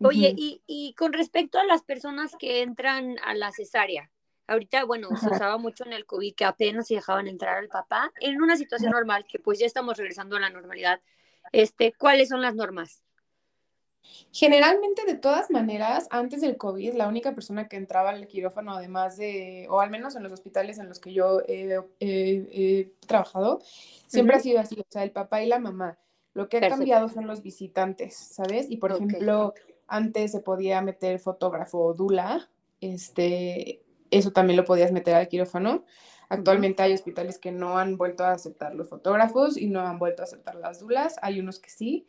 Oye, 0.00 0.34
y, 0.34 0.62
y 0.66 0.94
con 0.94 1.12
respecto 1.12 1.58
a 1.58 1.64
las 1.64 1.82
personas 1.82 2.34
que 2.38 2.62
entran 2.62 3.16
a 3.22 3.34
la 3.34 3.52
cesárea, 3.52 4.10
Ahorita, 4.46 4.84
bueno, 4.84 5.08
se 5.16 5.30
usaba 5.30 5.56
mucho 5.56 5.84
en 5.84 5.92
el 5.92 6.04
COVID 6.04 6.34
que 6.34 6.44
apenas 6.44 6.86
se 6.86 6.94
dejaban 6.94 7.28
entrar 7.28 7.56
al 7.56 7.68
papá. 7.68 8.12
En 8.20 8.42
una 8.42 8.56
situación 8.56 8.92
normal, 8.92 9.24
que 9.28 9.38
pues 9.38 9.58
ya 9.58 9.66
estamos 9.66 9.96
regresando 9.96 10.36
a 10.36 10.40
la 10.40 10.50
normalidad, 10.50 11.00
este, 11.52 11.92
¿cuáles 11.92 12.28
son 12.28 12.42
las 12.42 12.54
normas? 12.54 13.02
Generalmente, 14.32 15.04
de 15.06 15.14
todas 15.14 15.50
maneras, 15.50 16.08
antes 16.10 16.40
del 16.40 16.56
COVID, 16.56 16.94
la 16.94 17.08
única 17.08 17.34
persona 17.34 17.68
que 17.68 17.76
entraba 17.76 18.10
al 18.10 18.26
quirófano, 18.26 18.74
además 18.74 19.16
de, 19.16 19.66
o 19.70 19.80
al 19.80 19.90
menos 19.90 20.16
en 20.16 20.22
los 20.22 20.32
hospitales 20.32 20.78
en 20.78 20.88
los 20.88 20.98
que 20.98 21.12
yo 21.12 21.40
he, 21.46 22.92
trabajado, 23.06 23.62
siempre 24.06 24.36
ha 24.36 24.40
sido 24.40 24.60
así, 24.60 24.78
o 24.78 24.84
sea, 24.88 25.04
el 25.04 25.12
papá 25.12 25.42
y 25.42 25.46
la 25.46 25.58
mamá. 25.58 25.98
Lo 26.34 26.48
que 26.48 26.58
ha 26.58 26.68
cambiado 26.68 27.08
son 27.08 27.26
los 27.26 27.42
visitantes, 27.42 28.14
¿sabes? 28.16 28.68
Y 28.68 28.76
por 28.76 28.92
ejemplo, 28.92 29.54
antes 29.86 30.32
se 30.32 30.40
podía 30.40 30.82
meter 30.82 31.18
fotógrafo 31.20 31.78
o 31.78 31.94
dula, 31.94 32.50
este, 32.80 33.84
eso 34.10 34.32
también 34.32 34.56
lo 34.56 34.64
podías 34.64 34.92
meter 34.92 35.14
al 35.14 35.28
quirófano. 35.28 35.84
Actualmente 36.28 36.82
hay 36.82 36.92
hospitales 36.92 37.38
que 37.38 37.52
no 37.52 37.78
han 37.78 37.96
vuelto 37.96 38.24
a 38.24 38.32
aceptar 38.32 38.74
los 38.74 38.88
fotógrafos 38.88 39.56
y 39.56 39.66
no 39.66 39.80
han 39.80 39.98
vuelto 39.98 40.22
a 40.22 40.24
aceptar 40.24 40.54
las 40.56 40.80
dulas. 40.80 41.16
Hay 41.22 41.40
unos 41.40 41.58
que 41.58 41.70
sí. 41.70 42.06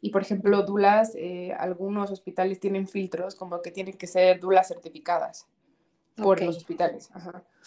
Y 0.00 0.10
por 0.10 0.22
ejemplo, 0.22 0.62
dulas, 0.62 1.14
eh, 1.16 1.52
algunos 1.58 2.10
hospitales 2.10 2.60
tienen 2.60 2.86
filtros 2.86 3.34
como 3.34 3.60
que 3.62 3.70
tienen 3.70 3.96
que 3.96 4.06
ser 4.06 4.40
dulas 4.40 4.68
certificadas 4.68 5.46
por 6.16 6.42
los 6.42 6.56
hospitales. 6.56 7.10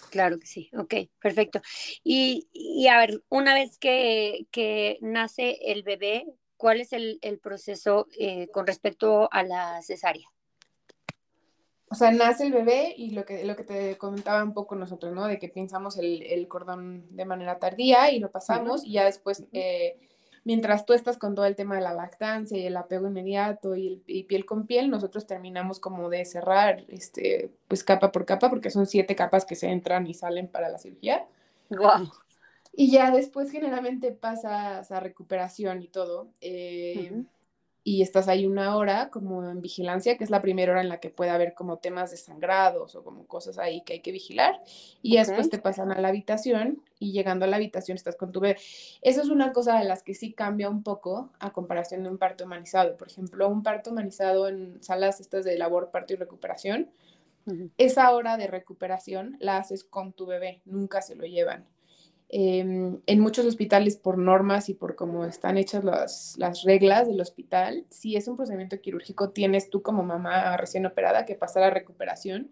Claro 0.09 0.39
que 0.39 0.47
sí, 0.47 0.69
ok, 0.77 0.93
perfecto. 1.21 1.61
Y, 2.03 2.47
y 2.53 2.88
a 2.88 2.97
ver, 2.97 3.23
una 3.29 3.53
vez 3.53 3.77
que, 3.77 4.47
que, 4.51 4.97
nace 5.01 5.57
el 5.71 5.83
bebé, 5.83 6.25
¿cuál 6.57 6.81
es 6.81 6.93
el, 6.93 7.19
el 7.21 7.39
proceso 7.39 8.07
eh, 8.17 8.47
con 8.50 8.67
respecto 8.67 9.29
a 9.31 9.43
la 9.43 9.81
cesárea? 9.81 10.27
O 11.91 11.95
sea, 11.95 12.12
nace 12.12 12.45
el 12.45 12.53
bebé 12.53 12.93
y 12.98 13.12
lo 13.12 13.25
que, 13.25 13.43
lo 13.43 13.55
que 13.55 13.63
te 13.63 13.98
comentaba 13.98 14.43
un 14.43 14.53
poco 14.53 14.75
nosotros, 14.75 15.13
¿no? 15.13 15.27
De 15.27 15.38
que 15.38 15.50
pensamos 15.50 15.98
el, 15.98 16.24
el 16.24 16.48
cordón 16.48 17.05
de 17.15 17.25
manera 17.25 17.60
tardía 17.60 18.12
y 18.12 18.19
lo 18.19 18.31
pasamos 18.31 18.86
y 18.86 18.93
ya 18.93 19.05
después 19.05 19.45
mientras 20.43 20.86
tú 20.86 20.93
estás 20.93 21.17
con 21.17 21.36
todo 21.36 21.45
el 21.45 21.55
tema 21.55 21.75
de 21.75 21.81
la 21.81 21.93
lactancia 21.93 22.57
y 22.57 22.65
el 22.65 22.77
apego 22.77 23.07
inmediato 23.07 23.75
y, 23.75 24.25
piel 24.27 24.45
con 24.45 24.65
piel, 24.65 24.89
nosotros 24.89 25.27
terminamos 25.27 25.79
como 25.79 26.10
de 26.10 26.25
cerrar, 26.25 26.83
este, 26.88 27.51
pues 27.67 27.83
capa 27.83 28.12
por 28.12 28.25
capa, 28.25 28.50
porque 28.50 28.71
son 28.71 28.88
siete 28.88 29.15
capas 29.15 29.45
que 29.45 29.55
se 29.55 29.67
entran 29.67 30.07
y 30.07 30.13
salen 30.13 30.48
para 30.48 30.69
la 30.69 30.77
cirugía. 30.77 31.25
Wow. 31.69 32.12
Y 32.74 32.91
ya 32.91 33.12
después 33.12 33.51
generalmente 33.51 34.12
pasas 34.12 34.91
a 34.91 35.00
recuperación 35.00 35.81
y 35.81 35.88
todo. 35.88 36.29
Eh, 36.41 37.24
y 37.83 38.01
estás 38.01 38.27
ahí 38.27 38.45
una 38.45 38.75
hora 38.75 39.09
como 39.09 39.50
en 39.50 39.61
vigilancia, 39.61 40.17
que 40.17 40.23
es 40.23 40.29
la 40.29 40.41
primera 40.41 40.71
hora 40.71 40.81
en 40.81 40.89
la 40.89 41.00
que 41.00 41.09
puede 41.09 41.31
haber 41.31 41.53
como 41.55 41.79
temas 41.79 42.11
de 42.11 42.17
sangrados 42.17 42.95
o 42.95 43.03
como 43.03 43.25
cosas 43.25 43.57
ahí 43.57 43.81
que 43.81 43.93
hay 43.93 44.00
que 44.01 44.11
vigilar. 44.11 44.61
Y 45.01 45.17
después 45.17 45.50
te 45.50 45.57
pasan 45.57 45.91
a 45.91 46.00
la 46.00 46.09
habitación 46.09 46.83
y 47.00 47.11
llegando 47.11 47.45
a 47.45 47.47
la 47.47 47.55
habitación 47.55 47.95
estás 47.95 48.15
con 48.15 48.31
tu 48.31 48.39
bebé. 48.39 48.59
Eso 49.01 49.21
es 49.21 49.29
una 49.29 49.51
cosa 49.51 49.79
de 49.79 49.85
las 49.85 50.03
que 50.03 50.13
sí 50.13 50.33
cambia 50.33 50.69
un 50.69 50.83
poco 50.83 51.31
a 51.39 51.51
comparación 51.51 52.03
de 52.03 52.09
un 52.09 52.19
parto 52.19 52.43
humanizado. 52.43 52.97
Por 52.97 53.07
ejemplo, 53.07 53.50
un 53.50 53.63
parto 53.63 53.89
humanizado 53.89 54.47
en 54.47 54.81
salas 54.83 55.19
estas 55.19 55.43
de 55.43 55.57
labor, 55.57 55.89
parto 55.89 56.13
y 56.13 56.17
recuperación, 56.17 56.91
esa 57.77 58.11
hora 58.13 58.38
de 58.38 58.45
recuperación 58.47 59.38
la 59.39 59.57
haces 59.57 59.83
con 59.83 60.13
tu 60.13 60.27
bebé, 60.27 60.61
nunca 60.65 61.01
se 61.01 61.15
lo 61.15 61.25
llevan. 61.25 61.65
Em, 62.33 63.01
en 63.07 63.19
muchos 63.19 63.45
hospitales, 63.45 63.97
por 63.97 64.17
normas 64.17 64.69
y 64.69 64.73
por 64.73 64.95
cómo 64.95 65.25
están 65.25 65.57
hechas 65.57 65.83
las, 65.83 66.35
las, 66.38 66.63
reglas 66.63 67.05
del 67.05 67.19
hospital, 67.19 67.85
si 67.89 68.15
es 68.15 68.25
un 68.29 68.38
procedimiento 68.38 68.79
quirúrgico, 68.79 69.31
tienes 69.31 69.69
tú 69.69 69.81
como 69.81 70.01
mamá 70.03 70.55
recién 70.55 70.85
operada 70.85 71.25
que 71.25 71.35
pasar 71.35 71.63
a 71.63 71.71
recuperación 71.71 72.50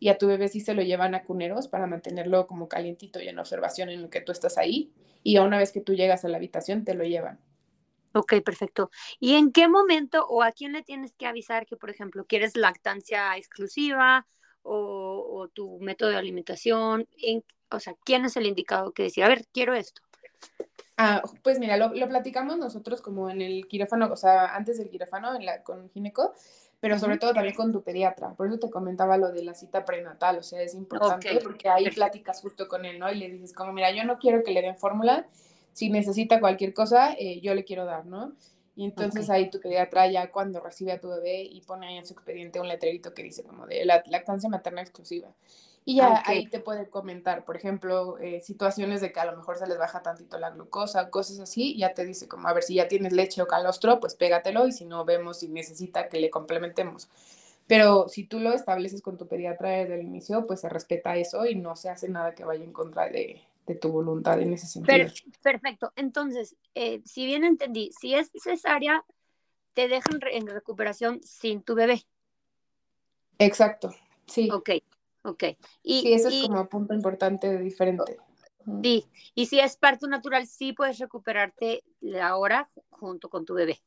y 0.00 0.08
a 0.08 0.16
tu 0.16 0.28
bebé 0.28 0.48
sí 0.48 0.60
se 0.60 0.72
lo 0.72 0.80
llevan 0.80 1.14
a 1.14 1.24
cuneros 1.24 1.68
para 1.68 1.86
mantenerlo 1.86 2.46
como 2.46 2.68
calientito 2.68 3.20
y 3.20 3.28
en 3.28 3.38
observación 3.38 3.90
en 3.90 4.00
lo 4.00 4.08
que 4.08 4.22
tú 4.22 4.32
estás 4.32 4.56
ahí. 4.56 4.92
Y 5.22 5.36
a 5.36 5.42
una 5.42 5.58
vez 5.58 5.72
que 5.72 5.82
tú 5.82 5.94
llegas 5.94 6.24
a 6.24 6.28
la 6.28 6.38
habitación, 6.38 6.84
te 6.86 6.94
lo 6.94 7.04
llevan. 7.04 7.38
Ok, 8.14 8.34
perfecto. 8.42 8.90
¿Y 9.20 9.34
en 9.34 9.52
qué 9.52 9.68
momento 9.68 10.26
o 10.26 10.42
a 10.42 10.52
quién 10.52 10.72
le 10.72 10.82
tienes 10.82 11.14
que 11.14 11.26
avisar 11.26 11.66
que, 11.66 11.76
por 11.76 11.90
ejemplo, 11.90 12.24
quieres 12.24 12.56
lactancia 12.56 13.36
exclusiva 13.36 14.26
o, 14.68 15.40
o 15.40 15.48
tu 15.48 15.78
método 15.80 16.10
de 16.10 16.16
alimentación? 16.16 17.06
¿En, 17.22 17.42
o 17.70 17.80
sea, 17.80 17.94
¿quién 18.04 18.24
es 18.24 18.36
el 18.36 18.46
indicado 18.46 18.92
que 18.92 19.04
decía, 19.04 19.26
a 19.26 19.28
ver, 19.28 19.46
quiero 19.52 19.74
esto? 19.74 20.02
Ah, 21.00 21.22
pues 21.44 21.60
mira, 21.60 21.76
lo, 21.76 21.92
platicamos 22.08 22.58
nosotros 22.58 23.00
como 23.00 23.30
en 23.30 23.40
el 23.40 23.68
quirófano, 23.68 24.10
o 24.12 24.16
sea, 24.16 24.56
antes 24.56 24.78
del 24.78 24.90
quirófano 24.90 25.36
en 25.36 25.46
la, 25.46 25.62
con 25.62 25.88
gineco, 25.90 26.34
pero 26.80 26.98
sobre 26.98 27.18
todo 27.18 27.32
también 27.32 27.54
con 27.54 27.70
tu 27.72 27.82
pediatra. 27.84 28.34
Por 28.34 28.48
eso 28.48 28.58
te 28.58 28.68
comentaba 28.68 29.16
lo 29.16 29.30
de 29.30 29.44
la 29.44 29.54
cita 29.54 29.84
prenatal, 29.84 30.38
o 30.38 30.42
sea, 30.42 30.60
es 30.60 30.74
importante 30.74 31.38
porque 31.40 31.68
ahí 31.68 31.88
platicas 31.90 32.40
justo 32.40 32.66
con 32.66 32.84
él, 32.84 32.98
¿no? 32.98 33.10
Y 33.12 33.14
le 33.14 33.28
dices 33.28 33.52
como, 33.52 33.72
mira, 33.72 33.92
yo 33.92 34.04
no 34.04 34.18
quiero 34.18 34.42
que 34.42 34.50
le 34.50 34.60
den 34.60 34.76
fórmula, 34.76 35.28
si 35.72 35.88
necesita 35.88 36.40
cualquier 36.40 36.74
cosa, 36.74 37.12
eh, 37.12 37.40
yo 37.40 37.54
le 37.54 37.64
quiero 37.64 37.84
dar, 37.84 38.04
¿no? 38.04 38.32
Y 38.78 38.84
entonces 38.84 39.28
ahí 39.28 39.50
tu 39.50 39.58
pediatra 39.58 40.06
ya 40.06 40.30
cuando 40.30 40.60
recibe 40.60 40.92
a 40.92 41.00
tu 41.00 41.08
bebé 41.08 41.42
y 41.42 41.62
pone 41.62 41.88
ahí 41.88 41.96
en 41.96 42.06
su 42.06 42.12
expediente 42.12 42.60
un 42.60 42.68
letrerito 42.68 43.12
que 43.12 43.24
dice 43.24 43.42
como 43.42 43.66
de 43.66 43.84
la 43.84 44.04
lactancia 44.06 44.48
materna 44.48 44.82
exclusiva. 44.82 45.34
Y 45.84 45.96
ya 45.96 46.22
ahí 46.24 46.46
te 46.46 46.60
puede 46.60 46.88
comentar, 46.88 47.44
por 47.44 47.56
ejemplo, 47.56 48.18
eh, 48.18 48.40
situaciones 48.40 49.00
de 49.00 49.10
que 49.10 49.18
a 49.18 49.24
lo 49.24 49.36
mejor 49.36 49.58
se 49.58 49.66
les 49.66 49.78
baja 49.78 50.00
tantito 50.02 50.38
la 50.38 50.50
glucosa, 50.50 51.10
cosas 51.10 51.40
así, 51.40 51.76
ya 51.76 51.92
te 51.92 52.04
dice 52.04 52.28
como, 52.28 52.46
a 52.46 52.52
ver, 52.52 52.62
si 52.62 52.74
ya 52.74 52.86
tienes 52.86 53.12
leche 53.12 53.42
o 53.42 53.48
calostro, 53.48 53.98
pues 53.98 54.14
pégatelo 54.14 54.68
y 54.68 54.70
si 54.70 54.84
no, 54.84 55.04
vemos 55.04 55.40
si 55.40 55.48
necesita 55.48 56.08
que 56.08 56.20
le 56.20 56.30
complementemos. 56.30 57.08
Pero 57.66 58.08
si 58.08 58.28
tú 58.28 58.38
lo 58.38 58.52
estableces 58.52 59.02
con 59.02 59.18
tu 59.18 59.26
pediatra 59.26 59.70
desde 59.70 59.96
el 59.96 60.06
inicio, 60.06 60.46
pues 60.46 60.60
se 60.60 60.68
respeta 60.68 61.16
eso 61.16 61.46
y 61.46 61.56
no 61.56 61.74
se 61.74 61.88
hace 61.88 62.08
nada 62.08 62.36
que 62.36 62.44
vaya 62.44 62.62
en 62.62 62.72
contra 62.72 63.08
de, 63.08 63.42
tu 63.74 63.90
voluntad 63.90 64.40
en 64.40 64.52
ese 64.52 64.66
sentido. 64.66 65.08
perfecto. 65.42 65.92
Entonces, 65.96 66.56
eh, 66.74 67.02
si 67.04 67.26
bien 67.26 67.44
entendí, 67.44 67.90
si 68.00 68.14
es 68.14 68.30
cesárea, 68.42 69.04
te 69.74 69.88
dejan 69.88 70.18
en 70.30 70.46
recuperación 70.46 71.20
sin 71.22 71.62
tu 71.62 71.74
bebé. 71.74 72.04
Exacto, 73.38 73.94
sí. 74.26 74.50
Ok, 74.50 74.70
Ok. 75.22 75.44
Y, 75.82 76.00
sí, 76.02 76.12
eso 76.12 76.28
es 76.28 76.42
como 76.42 76.60
un 76.60 76.68
punto 76.68 76.94
importante 76.94 77.58
diferente. 77.58 78.18
Sí, 78.82 79.06
y 79.34 79.46
si 79.46 79.60
es 79.60 79.76
parto 79.76 80.06
natural, 80.06 80.46
sí 80.46 80.72
puedes 80.72 80.98
recuperarte 80.98 81.84
la 82.00 82.36
hora 82.36 82.68
junto 82.90 83.30
con 83.30 83.44
tu 83.44 83.54
bebé. 83.54 83.80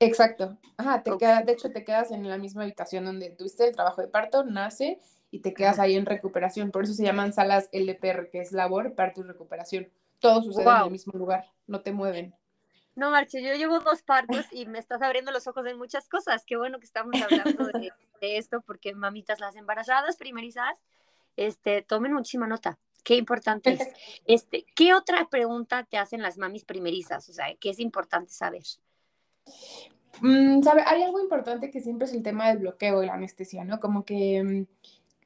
Exacto. 0.00 0.58
Ajá, 0.76 1.02
te 1.02 1.16
queda, 1.18 1.42
de 1.42 1.52
hecho 1.52 1.70
te 1.70 1.84
quedas 1.84 2.12
en 2.12 2.28
la 2.28 2.38
misma 2.38 2.62
habitación 2.62 3.04
donde 3.04 3.30
tuviste 3.30 3.66
el 3.66 3.74
trabajo 3.74 4.00
de 4.00 4.08
parto, 4.08 4.44
nace 4.44 4.98
y 5.30 5.40
te 5.40 5.54
quedas 5.54 5.78
ahí 5.78 5.96
en 5.96 6.06
recuperación. 6.06 6.70
Por 6.70 6.84
eso 6.84 6.94
se 6.94 7.04
llaman 7.04 7.32
salas 7.32 7.68
LPR, 7.72 8.30
que 8.30 8.40
es 8.40 8.52
labor, 8.52 8.94
parto 8.94 9.20
y 9.20 9.24
recuperación. 9.24 9.88
Todo 10.18 10.42
sucede 10.42 10.68
en 10.68 10.84
el 10.84 10.90
mismo 10.90 11.12
lugar, 11.16 11.46
no 11.66 11.80
te 11.80 11.92
mueven. 11.92 12.34
No, 12.98 13.12
Marche, 13.12 13.40
yo 13.40 13.54
llevo 13.54 13.78
dos 13.78 14.02
partos 14.02 14.46
y 14.50 14.66
me 14.66 14.80
estás 14.80 15.00
abriendo 15.02 15.30
los 15.30 15.46
ojos 15.46 15.64
en 15.66 15.78
muchas 15.78 16.08
cosas. 16.08 16.44
Qué 16.44 16.56
bueno 16.56 16.80
que 16.80 16.86
estamos 16.86 17.14
hablando 17.22 17.66
de, 17.66 17.92
esto, 18.20 18.60
porque 18.62 18.92
mamitas, 18.92 19.38
las 19.38 19.54
embarazadas 19.54 20.16
primerizadas, 20.16 20.82
este, 21.36 21.82
tomen 21.82 22.12
muchísima 22.12 22.48
nota. 22.48 22.76
Qué 23.04 23.14
importante 23.14 23.74
es. 23.74 23.88
Este, 24.26 24.66
¿Qué 24.74 24.94
otra 24.94 25.28
pregunta 25.30 25.84
te 25.84 25.96
hacen 25.96 26.22
las 26.22 26.38
mamis 26.38 26.64
primerizas? 26.64 27.28
O 27.28 27.32
sea, 27.32 27.54
¿qué 27.60 27.70
es 27.70 27.78
importante 27.78 28.32
saber? 28.32 28.64
Mm, 30.20 30.62
¿sabe? 30.62 30.82
Hay 30.84 31.04
algo 31.04 31.20
importante 31.20 31.70
que 31.70 31.80
siempre 31.80 32.06
es 32.06 32.14
el 32.14 32.24
tema 32.24 32.48
del 32.48 32.58
bloqueo 32.58 33.04
y 33.04 33.06
la 33.06 33.14
anestesia, 33.14 33.64
¿no? 33.64 33.78
Como 33.78 34.04
que 34.04 34.42
mm, 34.42 34.66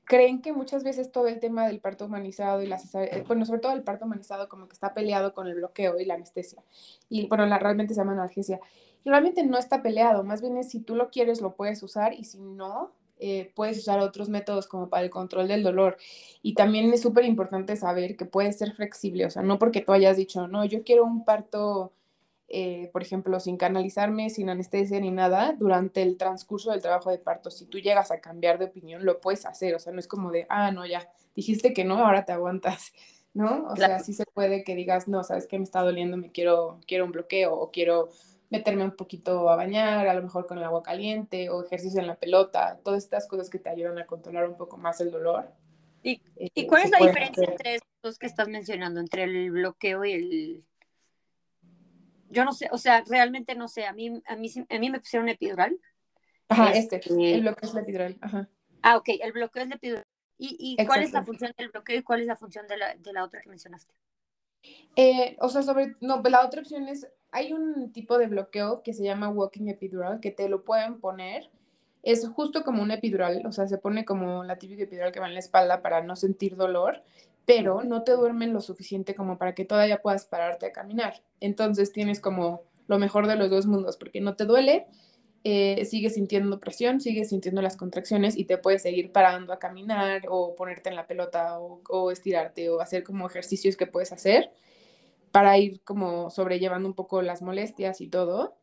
creen 0.04 0.42
que 0.42 0.52
muchas 0.52 0.84
veces 0.84 1.12
todo 1.12 1.28
el 1.28 1.40
tema 1.40 1.66
del 1.66 1.80
parto 1.80 2.06
humanizado 2.06 2.62
y 2.62 2.66
la 2.66 2.80
eh, 2.94 3.24
bueno, 3.26 3.44
sobre 3.44 3.60
todo 3.60 3.72
el 3.72 3.82
parto 3.82 4.04
humanizado 4.04 4.48
como 4.48 4.68
que 4.68 4.74
está 4.74 4.94
peleado 4.94 5.34
con 5.34 5.46
el 5.46 5.54
bloqueo 5.54 5.98
y 5.98 6.04
la 6.04 6.14
anestesia. 6.14 6.62
Y 7.08 7.26
bueno, 7.28 7.46
la, 7.46 7.58
realmente 7.58 7.94
se 7.94 8.00
llama 8.00 8.12
analgesia. 8.12 8.60
Y 9.04 9.10
realmente 9.10 9.44
no 9.44 9.58
está 9.58 9.82
peleado, 9.82 10.22
más 10.22 10.40
bien 10.40 10.56
es 10.56 10.70
si 10.70 10.80
tú 10.80 10.94
lo 10.94 11.10
quieres 11.10 11.40
lo 11.40 11.54
puedes 11.54 11.82
usar 11.82 12.14
y 12.14 12.24
si 12.24 12.38
no, 12.38 12.92
eh, 13.18 13.52
puedes 13.54 13.78
usar 13.78 14.00
otros 14.00 14.28
métodos 14.28 14.66
como 14.66 14.88
para 14.88 15.04
el 15.04 15.10
control 15.10 15.48
del 15.48 15.62
dolor. 15.62 15.96
Y 16.42 16.54
también 16.54 16.92
es 16.92 17.02
súper 17.02 17.24
importante 17.24 17.76
saber 17.76 18.16
que 18.16 18.24
puedes 18.24 18.58
ser 18.58 18.72
flexible, 18.72 19.26
o 19.26 19.30
sea, 19.30 19.42
no 19.42 19.58
porque 19.58 19.80
tú 19.80 19.92
hayas 19.92 20.16
dicho, 20.16 20.48
no, 20.48 20.64
yo 20.64 20.82
quiero 20.82 21.04
un 21.04 21.24
parto 21.24 21.92
eh, 22.48 22.90
por 22.92 23.02
ejemplo, 23.02 23.40
sin 23.40 23.56
canalizarme, 23.56 24.28
sin 24.28 24.50
anestesia 24.50 25.00
ni 25.00 25.10
nada, 25.10 25.54
durante 25.58 26.02
el 26.02 26.18
transcurso 26.18 26.70
del 26.70 26.82
trabajo 26.82 27.10
de 27.10 27.18
parto, 27.18 27.50
si 27.50 27.66
tú 27.66 27.78
llegas 27.78 28.10
a 28.10 28.20
cambiar 28.20 28.58
de 28.58 28.66
opinión, 28.66 29.04
lo 29.04 29.20
puedes 29.20 29.46
hacer, 29.46 29.74
o 29.74 29.78
sea, 29.78 29.92
no 29.92 30.00
es 30.00 30.06
como 30.06 30.30
de, 30.30 30.46
ah, 30.48 30.70
no, 30.70 30.84
ya, 30.84 31.08
dijiste 31.34 31.72
que 31.72 31.84
no, 31.84 32.04
ahora 32.04 32.24
te 32.24 32.32
aguantas, 32.32 32.92
¿no? 33.34 33.66
O 33.68 33.76
sea, 33.76 34.00
sí 34.00 34.12
se 34.12 34.26
puede 34.26 34.64
que 34.64 34.74
digas, 34.74 35.08
no, 35.08 35.24
sabes 35.24 35.46
que 35.46 35.58
me 35.58 35.64
está 35.64 35.80
doliendo, 35.80 36.16
me 36.18 36.30
quiero, 36.30 36.80
quiero 36.86 37.06
un 37.06 37.12
bloqueo 37.12 37.54
o 37.54 37.70
quiero 37.70 38.10
meterme 38.50 38.84
un 38.84 38.96
poquito 38.96 39.48
a 39.48 39.56
bañar, 39.56 40.06
a 40.06 40.12
lo 40.12 40.22
mejor 40.22 40.46
con 40.46 40.58
el 40.58 40.64
agua 40.64 40.82
caliente 40.82 41.48
o 41.48 41.64
ejercicio 41.64 42.00
en 42.00 42.06
la 42.06 42.16
pelota, 42.16 42.78
todas 42.84 43.02
estas 43.02 43.26
cosas 43.26 43.48
que 43.48 43.58
te 43.58 43.70
ayudan 43.70 43.98
a 43.98 44.06
controlar 44.06 44.46
un 44.46 44.58
poco 44.58 44.76
más 44.76 45.00
el 45.00 45.10
dolor. 45.10 45.50
¿Y, 46.02 46.20
¿y 46.36 46.66
cuál 46.66 46.82
es 46.82 46.90
la 46.90 46.98
diferencia 46.98 47.44
entre 47.48 47.76
estos 47.76 48.18
que 48.18 48.26
estás 48.26 48.48
mencionando, 48.48 49.00
entre 49.00 49.24
el 49.24 49.50
bloqueo 49.52 50.04
y 50.04 50.12
el 50.12 50.64
yo 52.32 52.44
no 52.44 52.52
sé, 52.52 52.68
o 52.72 52.78
sea, 52.78 53.04
realmente 53.06 53.54
no 53.54 53.68
sé, 53.68 53.86
a 53.86 53.92
mí, 53.92 54.22
a 54.26 54.36
mí, 54.36 54.50
a 54.68 54.78
mí 54.78 54.90
me 54.90 55.00
pusieron 55.00 55.28
epidural. 55.28 55.78
Ajá, 56.48 56.72
este, 56.72 56.96
este 56.96 57.34
el 57.34 57.42
bloqueo 57.42 57.68
es 57.68 57.74
la 57.74 57.80
epidural, 57.82 58.16
ajá. 58.20 58.48
Ah, 58.82 58.96
ok, 58.96 59.08
el 59.20 59.32
bloqueo 59.32 59.62
es 59.62 59.68
la 59.68 59.76
epidural. 59.76 60.04
¿Y, 60.38 60.56
y 60.58 60.84
cuál 60.86 61.02
es 61.02 61.12
la 61.12 61.22
función 61.22 61.52
del 61.56 61.68
bloqueo 61.68 61.98
y 61.98 62.02
cuál 62.02 62.20
es 62.20 62.26
la 62.26 62.36
función 62.36 62.66
de 62.66 62.76
la, 62.76 62.94
de 62.94 63.12
la 63.12 63.24
otra 63.24 63.40
que 63.40 63.48
mencionaste? 63.48 63.94
Eh, 64.96 65.36
o 65.40 65.48
sea, 65.48 65.62
sobre, 65.62 65.96
no, 66.00 66.22
la 66.22 66.44
otra 66.44 66.60
opción 66.60 66.88
es, 66.88 67.08
hay 67.30 67.52
un 67.52 67.92
tipo 67.92 68.18
de 68.18 68.26
bloqueo 68.26 68.82
que 68.82 68.92
se 68.92 69.04
llama 69.04 69.28
walking 69.30 69.68
epidural, 69.68 70.20
que 70.20 70.30
te 70.30 70.48
lo 70.48 70.64
pueden 70.64 71.00
poner, 71.00 71.50
es 72.02 72.28
justo 72.28 72.62
como 72.64 72.82
un 72.82 72.90
epidural, 72.90 73.46
o 73.46 73.52
sea, 73.52 73.66
se 73.66 73.78
pone 73.78 74.04
como 74.04 74.44
la 74.44 74.58
típica 74.58 74.82
epidural 74.82 75.12
que 75.12 75.20
va 75.20 75.28
en 75.28 75.34
la 75.34 75.40
espalda 75.40 75.82
para 75.82 76.02
no 76.02 76.16
sentir 76.16 76.56
dolor, 76.56 77.02
pero 77.46 77.82
no 77.82 78.02
te 78.04 78.12
duermen 78.12 78.52
lo 78.52 78.60
suficiente 78.60 79.14
como 79.14 79.38
para 79.38 79.54
que 79.54 79.64
todavía 79.64 80.02
puedas 80.02 80.26
pararte 80.26 80.66
a 80.66 80.72
caminar. 80.72 81.22
Entonces 81.40 81.92
tienes 81.92 82.20
como 82.20 82.62
lo 82.86 82.98
mejor 82.98 83.26
de 83.26 83.36
los 83.36 83.50
dos 83.50 83.66
mundos, 83.66 83.96
porque 83.96 84.20
no 84.20 84.36
te 84.36 84.44
duele 84.44 84.86
eh, 85.44 85.84
sigues 85.86 86.14
sintiendo 86.14 86.60
presión, 86.60 87.00
sigues 87.00 87.30
sintiendo 87.30 87.62
las 87.62 87.76
contracciones 87.76 88.36
y 88.36 88.44
te 88.44 88.58
puedes 88.58 88.82
seguir 88.82 89.10
parando 89.10 89.52
a 89.52 89.58
caminar 89.58 90.22
o 90.28 90.54
ponerte 90.54 90.88
en 90.88 90.94
la 90.94 91.08
pelota 91.08 91.58
o, 91.58 92.10
estirarte 92.12 92.70
o 92.70 92.80
hacer 92.80 93.02
como 93.02 93.26
ejercicios 93.26 93.76
que 93.76 93.86
puedes 93.86 94.12
hacer 94.12 94.52
para 95.32 95.58
ir 95.58 95.82
como 95.82 96.30
sobrellevando 96.30 96.88
un 96.88 96.94
poco 96.94 97.22
las 97.22 97.42
molestias 97.42 98.00
y 98.00 98.08
todo. 98.08 98.56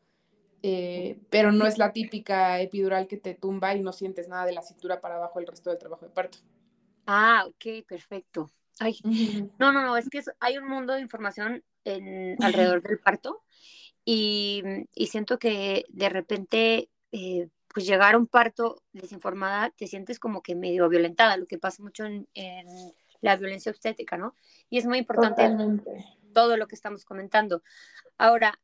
Eh, 0.63 1.19
pero 1.29 1.51
no 1.51 1.65
es 1.65 1.77
la 1.77 1.91
típica 1.93 2.61
epidural 2.61 3.07
que 3.07 3.17
te 3.17 3.33
tumba 3.33 3.75
y 3.75 3.81
no 3.81 3.91
sientes 3.91 4.29
nada 4.29 4.45
de 4.45 4.53
la 4.53 4.61
cintura 4.61 5.01
para 5.01 5.15
abajo 5.15 5.39
el 5.39 5.47
resto 5.47 5.69
del 5.69 5.79
trabajo 5.79 6.05
de 6.05 6.11
parto. 6.11 6.37
Ah, 7.07 7.45
ok, 7.47 7.85
perfecto. 7.85 8.49
Ay, 8.79 8.97
no, 9.59 9.71
no, 9.71 9.81
no, 9.83 9.97
es 9.97 10.09
que 10.09 10.21
hay 10.39 10.57
un 10.57 10.67
mundo 10.67 10.93
de 10.93 11.01
información 11.01 11.63
en, 11.83 12.41
alrededor 12.41 12.81
del 12.81 12.99
parto 12.99 13.43
y, 14.05 14.63
y, 14.95 15.07
siento 15.07 15.37
que 15.37 15.85
de 15.89 16.09
repente, 16.09 16.89
eh, 17.11 17.49
pues 17.73 17.85
llegar 17.85 18.15
a 18.15 18.17
un 18.17 18.27
parto 18.27 18.81
desinformada, 18.93 19.69
te 19.71 19.87
sientes 19.87 20.19
como 20.19 20.41
que 20.41 20.55
medio 20.55 20.87
violentada, 20.89 21.37
lo 21.37 21.45
que 21.45 21.57
pasa 21.57 21.83
mucho 21.83 22.05
en, 22.05 22.27
en 22.33 22.67
la 23.21 23.35
violencia 23.35 23.71
obstétrica, 23.71 24.17
¿no? 24.17 24.33
Y 24.69 24.77
es 24.77 24.85
muy 24.85 24.99
importante 24.99 25.49
todo 26.33 26.57
lo 26.57 26.67
que 26.67 26.75
estamos 26.75 27.05
comentando. 27.05 27.63
Ahora, 28.17 28.59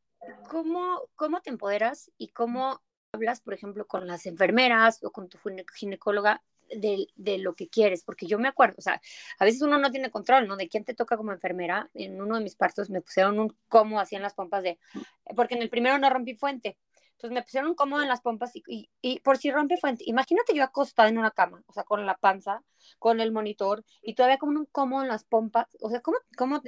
¿cómo, 0.49 1.10
¿cómo 1.15 1.41
te 1.41 1.49
empoderas 1.49 2.12
y 2.17 2.30
cómo 2.30 2.82
hablas, 3.12 3.41
por 3.41 3.54
ejemplo, 3.54 3.88
con 3.88 4.08
las 4.08 4.25
enfermeras 4.25 5.04
o 5.04 5.12
con 5.12 5.30
tu 5.30 5.38
ginecóloga 5.73 6.41
de, 6.69 7.08
de, 7.15 7.38
lo 7.38 7.56
que 7.56 7.67
quieres, 7.67 8.04
porque 8.04 8.28
yo 8.28 8.39
me 8.39 8.47
acuerdo, 8.47 8.75
o 8.78 8.82
sea, 8.82 9.01
a 9.39 9.45
veces 9.45 9.62
uno 9.62 9.78
no 9.78 9.91
tiene 9.91 10.12
control, 10.12 10.47
¿no? 10.47 10.58
De 10.58 10.67
quién 10.67 10.84
te 10.84 10.93
toca 10.93 11.17
como 11.17 11.32
enfermera. 11.32 11.89
En 11.93 12.21
uno 12.21 12.36
de 12.36 12.43
mis 12.43 12.56
partos 12.56 12.89
me 12.89 13.01
pusieron 13.01 13.39
un 13.39 13.56
cómo 13.67 13.99
hacían 13.99 14.21
las 14.21 14.34
pompas 14.34 14.63
de, 14.63 14.80
porque 15.36 15.56
en 15.56 15.62
el 15.62 15.69
primero 15.69 15.97
no 15.97 16.10
rompí 16.10 16.36
fuente. 16.36 16.78
Entonces 17.15 17.34
me 17.34 17.43
pusieron 17.43 17.69
un 17.69 17.75
cómodo 17.75 18.01
en 18.01 18.10
las 18.10 18.21
pompas 18.21 18.51
y, 18.56 18.89
y, 19.01 19.19
por 19.21 19.38
si 19.38 19.49
rompe 19.49 19.78
fuente. 19.78 20.04
Imagínate 20.06 20.54
yo 20.54 20.63
acostada 20.63 21.08
en 21.08 21.17
una 21.17 21.32
cama, 21.32 21.63
o 21.65 21.73
sea, 21.73 21.84
con 21.84 22.06
la 22.06 22.17
panza, 22.17 22.62
con 22.99 23.21
el 23.21 23.32
monitor 23.32 23.86
y 24.01 24.15
todavía 24.15 24.38
como 24.38 24.60
un 24.60 24.65
cómodo 24.65 25.04
en 25.04 25.08
las 25.08 25.23
pompas. 25.23 25.67
O 25.80 25.89
sea, 25.89 26.01
¿cómo, 26.01 26.17
cómo 26.38 26.62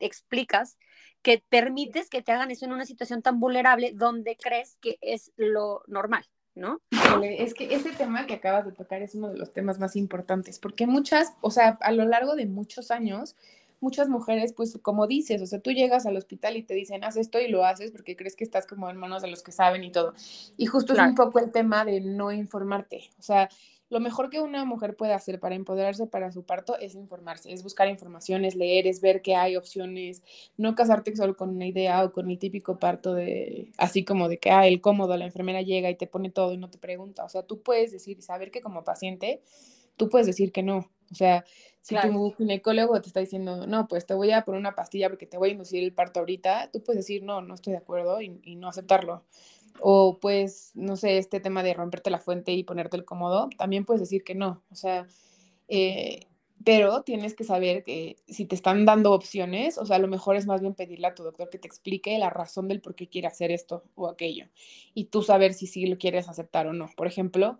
explicas 0.00 0.76
que 1.22 1.44
permites 1.48 2.10
que 2.10 2.20
te 2.20 2.32
hagan 2.32 2.50
eso 2.50 2.64
en 2.64 2.72
una 2.72 2.84
situación 2.84 3.22
tan 3.22 3.38
vulnerable 3.38 3.92
donde 3.94 4.36
crees 4.36 4.76
que 4.80 4.98
es 5.00 5.32
lo 5.36 5.82
normal? 5.86 6.26
¿No? 6.54 6.80
Es 7.22 7.54
que 7.54 7.74
ese 7.74 7.92
tema 7.92 8.26
que 8.26 8.34
acabas 8.34 8.64
de 8.66 8.72
tocar 8.72 9.02
es 9.02 9.14
uno 9.14 9.28
de 9.28 9.38
los 9.38 9.52
temas 9.52 9.78
más 9.78 9.96
importantes, 9.96 10.58
porque 10.58 10.86
muchas, 10.86 11.34
o 11.40 11.50
sea, 11.50 11.78
a 11.80 11.92
lo 11.92 12.04
largo 12.04 12.34
de 12.36 12.46
muchos 12.46 12.90
años, 12.90 13.36
muchas 13.80 14.08
mujeres, 14.08 14.52
pues 14.52 14.78
como 14.80 15.06
dices, 15.06 15.42
o 15.42 15.46
sea, 15.46 15.60
tú 15.60 15.72
llegas 15.72 16.06
al 16.06 16.16
hospital 16.16 16.56
y 16.56 16.62
te 16.62 16.74
dicen, 16.74 17.04
haz 17.04 17.16
esto 17.16 17.40
y 17.40 17.48
lo 17.48 17.64
haces 17.64 17.90
porque 17.90 18.16
crees 18.16 18.36
que 18.36 18.44
estás 18.44 18.66
como 18.66 18.88
en 18.88 18.96
manos 18.96 19.22
de 19.22 19.28
los 19.28 19.42
que 19.42 19.52
saben 19.52 19.82
y 19.82 19.90
todo. 19.90 20.14
Y 20.56 20.66
justo 20.66 20.92
es 20.92 21.00
un 21.00 21.14
poco 21.14 21.40
el 21.40 21.50
tema 21.50 21.84
de 21.84 22.00
no 22.00 22.32
informarte, 22.32 23.10
o 23.18 23.22
sea, 23.22 23.48
lo 23.92 24.00
mejor 24.00 24.30
que 24.30 24.40
una 24.40 24.64
mujer 24.64 24.96
puede 24.96 25.12
hacer 25.12 25.38
para 25.38 25.54
empoderarse 25.54 26.06
para 26.06 26.32
su 26.32 26.44
parto 26.44 26.78
es 26.78 26.94
informarse, 26.94 27.52
es 27.52 27.62
buscar 27.62 27.88
información, 27.88 28.46
es 28.46 28.56
leer, 28.56 28.86
es 28.86 29.02
ver 29.02 29.20
que 29.20 29.36
hay 29.36 29.54
opciones, 29.54 30.22
no 30.56 30.74
casarte 30.74 31.14
solo 31.14 31.36
con 31.36 31.50
una 31.50 31.66
idea 31.66 32.02
o 32.02 32.10
con 32.10 32.30
el 32.30 32.38
típico 32.38 32.78
parto 32.78 33.12
de, 33.12 33.70
así 33.76 34.02
como 34.02 34.30
de 34.30 34.38
que, 34.38 34.50
ah, 34.50 34.66
el 34.66 34.80
cómodo, 34.80 35.14
la 35.18 35.26
enfermera 35.26 35.60
llega 35.60 35.90
y 35.90 35.96
te 35.96 36.06
pone 36.06 36.30
todo 36.30 36.54
y 36.54 36.56
no 36.56 36.70
te 36.70 36.78
pregunta. 36.78 37.22
O 37.22 37.28
sea, 37.28 37.42
tú 37.42 37.60
puedes 37.60 37.92
decir 37.92 38.16
y 38.18 38.22
saber 38.22 38.50
que 38.50 38.62
como 38.62 38.82
paciente, 38.82 39.42
tú 39.98 40.08
puedes 40.08 40.26
decir 40.26 40.52
que 40.52 40.62
no. 40.62 40.90
O 41.10 41.14
sea, 41.14 41.44
si 41.82 41.94
tu 42.00 42.32
ginecólogo 42.32 42.98
te 43.02 43.08
está 43.08 43.20
diciendo, 43.20 43.66
no, 43.66 43.88
pues 43.88 44.06
te 44.06 44.14
voy 44.14 44.30
a 44.30 44.42
poner 44.42 44.58
una 44.58 44.74
pastilla 44.74 45.10
porque 45.10 45.26
te 45.26 45.36
voy 45.36 45.50
a 45.50 45.52
inducir 45.52 45.84
el 45.84 45.92
parto 45.92 46.20
ahorita, 46.20 46.70
tú 46.72 46.82
puedes 46.82 47.00
decir, 47.04 47.24
no, 47.24 47.42
no 47.42 47.52
estoy 47.52 47.74
de 47.74 47.80
acuerdo 47.80 48.22
y, 48.22 48.40
y 48.42 48.56
no 48.56 48.68
aceptarlo. 48.68 49.26
O 49.80 50.18
pues, 50.20 50.72
no 50.74 50.96
sé, 50.96 51.18
este 51.18 51.40
tema 51.40 51.62
de 51.62 51.74
romperte 51.74 52.10
la 52.10 52.18
fuente 52.18 52.52
y 52.52 52.64
ponerte 52.64 52.96
el 52.96 53.04
cómodo, 53.04 53.48
también 53.56 53.84
puedes 53.84 54.00
decir 54.00 54.24
que 54.24 54.34
no. 54.34 54.62
O 54.70 54.74
sea, 54.74 55.06
eh, 55.68 56.26
pero 56.64 57.02
tienes 57.02 57.34
que 57.34 57.44
saber 57.44 57.82
que 57.84 58.16
si 58.28 58.44
te 58.44 58.54
están 58.54 58.84
dando 58.84 59.12
opciones, 59.12 59.78
o 59.78 59.86
sea, 59.86 59.98
lo 59.98 60.08
mejor 60.08 60.36
es 60.36 60.46
más 60.46 60.60
bien 60.60 60.74
pedirle 60.74 61.06
a 61.06 61.14
tu 61.14 61.22
doctor 61.22 61.50
que 61.50 61.58
te 61.58 61.66
explique 61.66 62.18
la 62.18 62.30
razón 62.30 62.68
del 62.68 62.80
por 62.80 62.94
qué 62.94 63.08
quiere 63.08 63.28
hacer 63.28 63.50
esto 63.50 63.84
o 63.94 64.08
aquello. 64.08 64.46
Y 64.94 65.06
tú 65.06 65.22
saber 65.22 65.54
si 65.54 65.66
sí 65.66 65.86
lo 65.86 65.98
quieres 65.98 66.28
aceptar 66.28 66.66
o 66.66 66.72
no. 66.72 66.90
Por 66.96 67.06
ejemplo, 67.06 67.58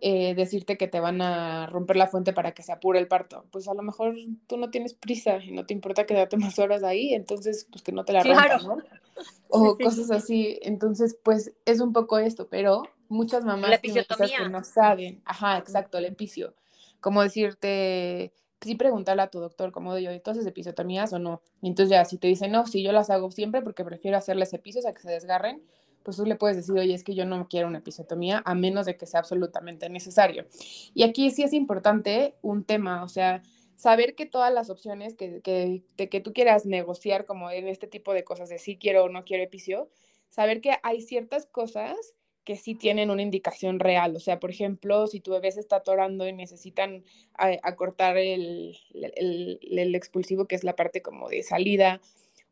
eh, 0.00 0.34
decirte 0.34 0.76
que 0.76 0.88
te 0.88 1.00
van 1.00 1.20
a 1.22 1.66
romper 1.66 1.96
la 1.96 2.06
fuente 2.06 2.32
para 2.32 2.52
que 2.52 2.62
se 2.62 2.72
apure 2.72 2.98
el 2.98 3.08
parto. 3.08 3.44
Pues 3.50 3.68
a 3.68 3.74
lo 3.74 3.82
mejor 3.82 4.14
tú 4.46 4.56
no 4.56 4.70
tienes 4.70 4.94
prisa 4.94 5.36
y 5.42 5.52
no 5.52 5.66
te 5.66 5.74
importa 5.74 6.06
quedarte 6.06 6.36
más 6.38 6.58
horas 6.58 6.82
ahí, 6.82 7.14
entonces 7.14 7.66
pues 7.70 7.82
que 7.82 7.92
no 7.92 8.04
te 8.04 8.12
la 8.12 8.22
rompan, 8.22 8.66
¿no? 8.66 8.76
O 9.48 9.76
cosas 9.76 10.10
así. 10.10 10.58
Entonces, 10.62 11.18
pues 11.22 11.52
es 11.66 11.80
un 11.80 11.92
poco 11.92 12.18
esto, 12.18 12.48
pero 12.48 12.84
muchas 13.08 13.44
mamás 13.44 13.80
que 13.80 14.48
no 14.48 14.64
saben. 14.64 15.20
Ajá, 15.24 15.58
exacto, 15.58 15.98
el 15.98 16.06
epicio. 16.06 16.54
Como 17.00 17.22
decirte, 17.22 18.32
sí 18.60 18.74
preguntarle 18.74 19.22
a 19.22 19.30
tu 19.30 19.40
doctor, 19.40 19.72
como 19.72 19.98
yo, 19.98 20.18
¿tú 20.20 20.30
haces 20.30 20.46
episiotomías 20.46 21.12
o 21.12 21.18
no? 21.18 21.42
Y 21.62 21.68
entonces 21.68 21.90
ya, 21.90 22.04
si 22.04 22.18
te 22.18 22.28
dicen, 22.28 22.52
no, 22.52 22.66
sí, 22.66 22.82
yo 22.82 22.92
las 22.92 23.10
hago 23.10 23.30
siempre 23.30 23.62
porque 23.62 23.84
prefiero 23.84 24.16
hacerles 24.16 24.52
epicios 24.52 24.86
a 24.86 24.92
que 24.92 25.02
se 25.02 25.10
desgarren, 25.10 25.62
pues 26.02 26.16
tú 26.16 26.24
le 26.24 26.36
puedes 26.36 26.56
decir, 26.56 26.74
oye, 26.74 26.94
es 26.94 27.04
que 27.04 27.14
yo 27.14 27.26
no 27.26 27.48
quiero 27.48 27.68
una 27.68 27.78
episiotomía 27.78 28.42
a 28.44 28.54
menos 28.54 28.86
de 28.86 28.96
que 28.96 29.06
sea 29.06 29.20
absolutamente 29.20 29.88
necesario. 29.88 30.46
Y 30.94 31.02
aquí 31.02 31.30
sí 31.30 31.42
es 31.42 31.52
importante 31.52 32.34
un 32.42 32.64
tema, 32.64 33.02
o 33.04 33.08
sea, 33.08 33.42
saber 33.76 34.14
que 34.14 34.26
todas 34.26 34.52
las 34.52 34.70
opciones 34.70 35.14
que, 35.14 35.40
que, 35.40 35.82
que 36.08 36.20
tú 36.20 36.32
quieras 36.32 36.66
negociar 36.66 37.24
como 37.24 37.50
en 37.50 37.66
este 37.68 37.86
tipo 37.86 38.12
de 38.12 38.24
cosas 38.24 38.48
de 38.48 38.58
sí 38.58 38.76
quiero 38.76 39.04
o 39.04 39.08
no 39.08 39.24
quiero 39.24 39.42
epicio, 39.42 39.88
saber 40.28 40.60
que 40.60 40.76
hay 40.82 41.00
ciertas 41.00 41.46
cosas 41.46 41.96
que 42.44 42.56
sí 42.56 42.74
tienen 42.74 43.10
una 43.10 43.22
indicación 43.22 43.78
real. 43.80 44.16
O 44.16 44.20
sea, 44.20 44.40
por 44.40 44.50
ejemplo, 44.50 45.06
si 45.06 45.20
tu 45.20 45.32
bebé 45.32 45.52
se 45.52 45.60
está 45.60 45.76
atorando 45.76 46.26
y 46.26 46.32
necesitan 46.32 47.04
acortar 47.34 48.16
el, 48.16 48.76
el, 48.92 49.60
el, 49.62 49.94
expulsivo, 49.94 50.46
que 50.46 50.56
es 50.56 50.64
la 50.64 50.76
parte 50.76 51.02
como 51.02 51.28
de 51.28 51.42
salida, 51.42 52.00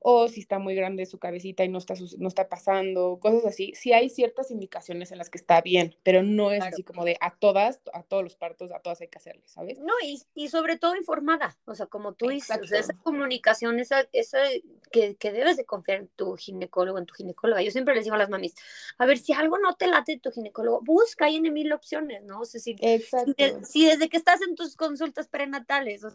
o 0.00 0.28
si 0.28 0.40
está 0.40 0.58
muy 0.58 0.74
grande 0.74 1.06
su 1.06 1.18
cabecita 1.18 1.64
y 1.64 1.68
no 1.68 1.78
está, 1.78 1.94
no 2.18 2.28
está 2.28 2.48
pasando, 2.48 3.18
cosas 3.20 3.44
así. 3.46 3.72
Sí 3.74 3.92
hay 3.92 4.10
ciertas 4.10 4.50
indicaciones 4.50 5.10
en 5.12 5.18
las 5.18 5.30
que 5.30 5.38
está 5.38 5.60
bien, 5.60 5.96
pero 6.02 6.22
no 6.22 6.52
es 6.52 6.62
así 6.62 6.82
como 6.82 7.04
de 7.04 7.16
a 7.20 7.34
todas, 7.34 7.80
a 7.92 8.02
todos 8.02 8.22
los 8.22 8.36
partos, 8.36 8.70
a 8.72 8.80
todas 8.80 9.00
hay 9.00 9.08
que 9.08 9.18
hacerles, 9.18 9.50
¿sabes? 9.50 9.78
No, 9.80 9.92
y, 10.04 10.22
y 10.34 10.48
sobre 10.48 10.78
todo 10.78 10.96
informada, 10.96 11.56
o 11.64 11.74
sea, 11.74 11.86
como 11.86 12.12
tú 12.12 12.28
dices, 12.28 12.58
esa 12.70 12.94
comunicación, 13.02 13.80
esa, 13.80 14.06
esa 14.12 14.38
que, 14.92 15.16
que, 15.16 15.32
debes 15.32 15.56
de 15.56 15.64
confiar 15.64 15.98
en 15.98 16.08
tu 16.08 16.36
ginecólogo, 16.36 16.98
en 16.98 17.06
tu 17.06 17.14
ginecóloga. 17.14 17.62
Yo 17.62 17.70
siempre 17.70 17.94
les 17.94 18.04
digo 18.04 18.14
a 18.14 18.18
las 18.18 18.30
mamis, 18.30 18.54
a 18.98 19.06
ver, 19.06 19.18
si 19.18 19.32
algo 19.32 19.58
no 19.58 19.74
te 19.74 19.86
late 19.86 20.12
de 20.12 20.20
tu 20.20 20.30
ginecólogo, 20.30 20.80
busca, 20.82 21.26
hay 21.26 21.36
en 21.36 21.52
mil 21.52 21.72
opciones, 21.72 22.22
¿no? 22.24 22.40
O 22.40 22.44
sea, 22.44 22.60
si, 22.60 22.76
si, 23.62 23.86
desde 23.86 24.08
que 24.08 24.16
estás 24.16 24.40
en 24.42 24.54
tus 24.54 24.76
consultas 24.76 25.28
prenatales, 25.28 26.04
o 26.04 26.10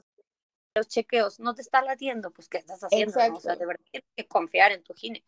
los 0.76 0.88
chequeos 0.88 1.40
no 1.40 1.56
te 1.56 1.62
está 1.62 1.82
latiendo, 1.82 2.32
pues 2.32 2.50
¿qué 2.50 2.58
estás 2.58 2.84
haciendo? 2.84 3.20
O 3.34 3.40
sea, 3.40 3.56
de 3.56 3.66
verdad 3.66 3.84
tienes 3.92 4.10
que 4.16 4.28
confiar 4.28 4.72
en 4.72 4.84
tu 4.84 4.94
gine. 4.94 5.24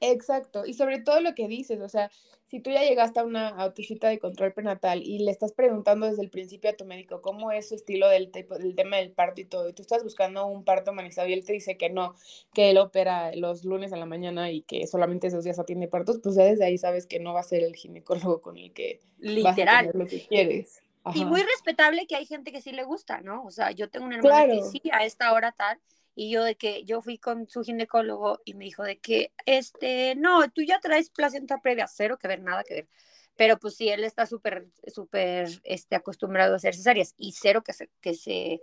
Exacto, 0.00 0.66
y 0.66 0.74
sobre 0.74 1.00
todo 1.00 1.20
lo 1.20 1.32
que 1.36 1.46
dices, 1.46 1.80
o 1.80 1.88
sea, 1.88 2.10
si 2.48 2.58
tú 2.58 2.70
ya 2.70 2.82
llegaste 2.82 3.20
a 3.20 3.24
una 3.24 3.50
autocita 3.50 4.08
de 4.08 4.18
control 4.18 4.52
prenatal 4.52 5.00
y 5.00 5.20
le 5.20 5.30
estás 5.30 5.52
preguntando 5.52 6.06
desde 6.06 6.22
el 6.22 6.28
principio 6.28 6.70
a 6.70 6.72
tu 6.72 6.84
médico 6.84 7.22
cómo 7.22 7.52
es 7.52 7.68
su 7.68 7.76
estilo 7.76 8.08
del, 8.08 8.32
del 8.32 8.74
tema 8.74 8.96
del 8.96 9.12
parto 9.12 9.40
y 9.40 9.44
todo, 9.44 9.68
y 9.68 9.72
tú 9.72 9.82
estás 9.82 10.02
buscando 10.02 10.44
un 10.46 10.64
parto 10.64 10.90
humanizado 10.90 11.28
y 11.28 11.34
él 11.34 11.44
te 11.44 11.52
dice 11.52 11.76
que 11.76 11.88
no, 11.88 12.16
que 12.52 12.70
él 12.70 12.78
opera 12.78 13.32
los 13.36 13.64
lunes 13.64 13.92
a 13.92 13.96
la 13.96 14.04
mañana 14.04 14.50
y 14.50 14.62
que 14.62 14.88
solamente 14.88 15.28
esos 15.28 15.44
días 15.44 15.60
atiende 15.60 15.86
partos, 15.86 16.18
pues 16.20 16.34
ya 16.34 16.42
desde 16.42 16.64
ahí 16.64 16.78
sabes 16.78 17.06
que 17.06 17.20
no 17.20 17.32
va 17.32 17.40
a 17.40 17.44
ser 17.44 17.62
el 17.62 17.76
ginecólogo 17.76 18.40
con 18.40 18.56
el 18.56 18.72
que 18.72 18.98
Literal. 19.18 19.86
Vas 19.86 19.94
a 19.94 19.98
lo 19.98 20.06
que 20.06 20.26
quieres. 20.26 20.82
Y 21.14 21.24
muy 21.24 21.42
respetable 21.42 22.06
que 22.06 22.16
hay 22.16 22.26
gente 22.26 22.52
que 22.52 22.60
sí 22.60 22.72
le 22.72 22.84
gusta, 22.84 23.20
¿no? 23.20 23.44
O 23.44 23.50
sea, 23.50 23.72
yo 23.72 23.90
tengo 23.90 24.06
una 24.06 24.16
hermana 24.16 24.46
que 24.46 24.62
sí, 24.62 24.80
a 24.92 25.04
esta 25.04 25.32
hora 25.32 25.52
tal, 25.52 25.80
y 26.14 26.30
yo 26.30 26.44
de 26.44 26.56
que 26.56 26.84
yo 26.84 27.02
fui 27.02 27.18
con 27.18 27.48
su 27.48 27.62
ginecólogo 27.62 28.40
y 28.44 28.54
me 28.54 28.64
dijo 28.64 28.82
de 28.82 28.98
que, 28.98 29.32
este, 29.46 30.14
no, 30.14 30.48
tú 30.50 30.62
ya 30.62 30.78
traes 30.80 31.10
placenta 31.10 31.60
previa, 31.60 31.88
cero 31.88 32.18
que 32.18 32.28
ver, 32.28 32.42
nada 32.42 32.62
que 32.62 32.74
ver. 32.74 32.88
Pero 33.36 33.58
pues 33.58 33.76
sí, 33.76 33.88
él 33.88 34.04
está 34.04 34.26
súper, 34.26 34.68
súper, 34.86 35.48
este, 35.64 35.96
acostumbrado 35.96 36.52
a 36.52 36.56
hacer 36.56 36.74
cesáreas 36.74 37.14
y 37.16 37.32
cero 37.32 37.62
que 37.62 37.72
se, 37.72 37.90
que 38.00 38.14
se 38.14 38.60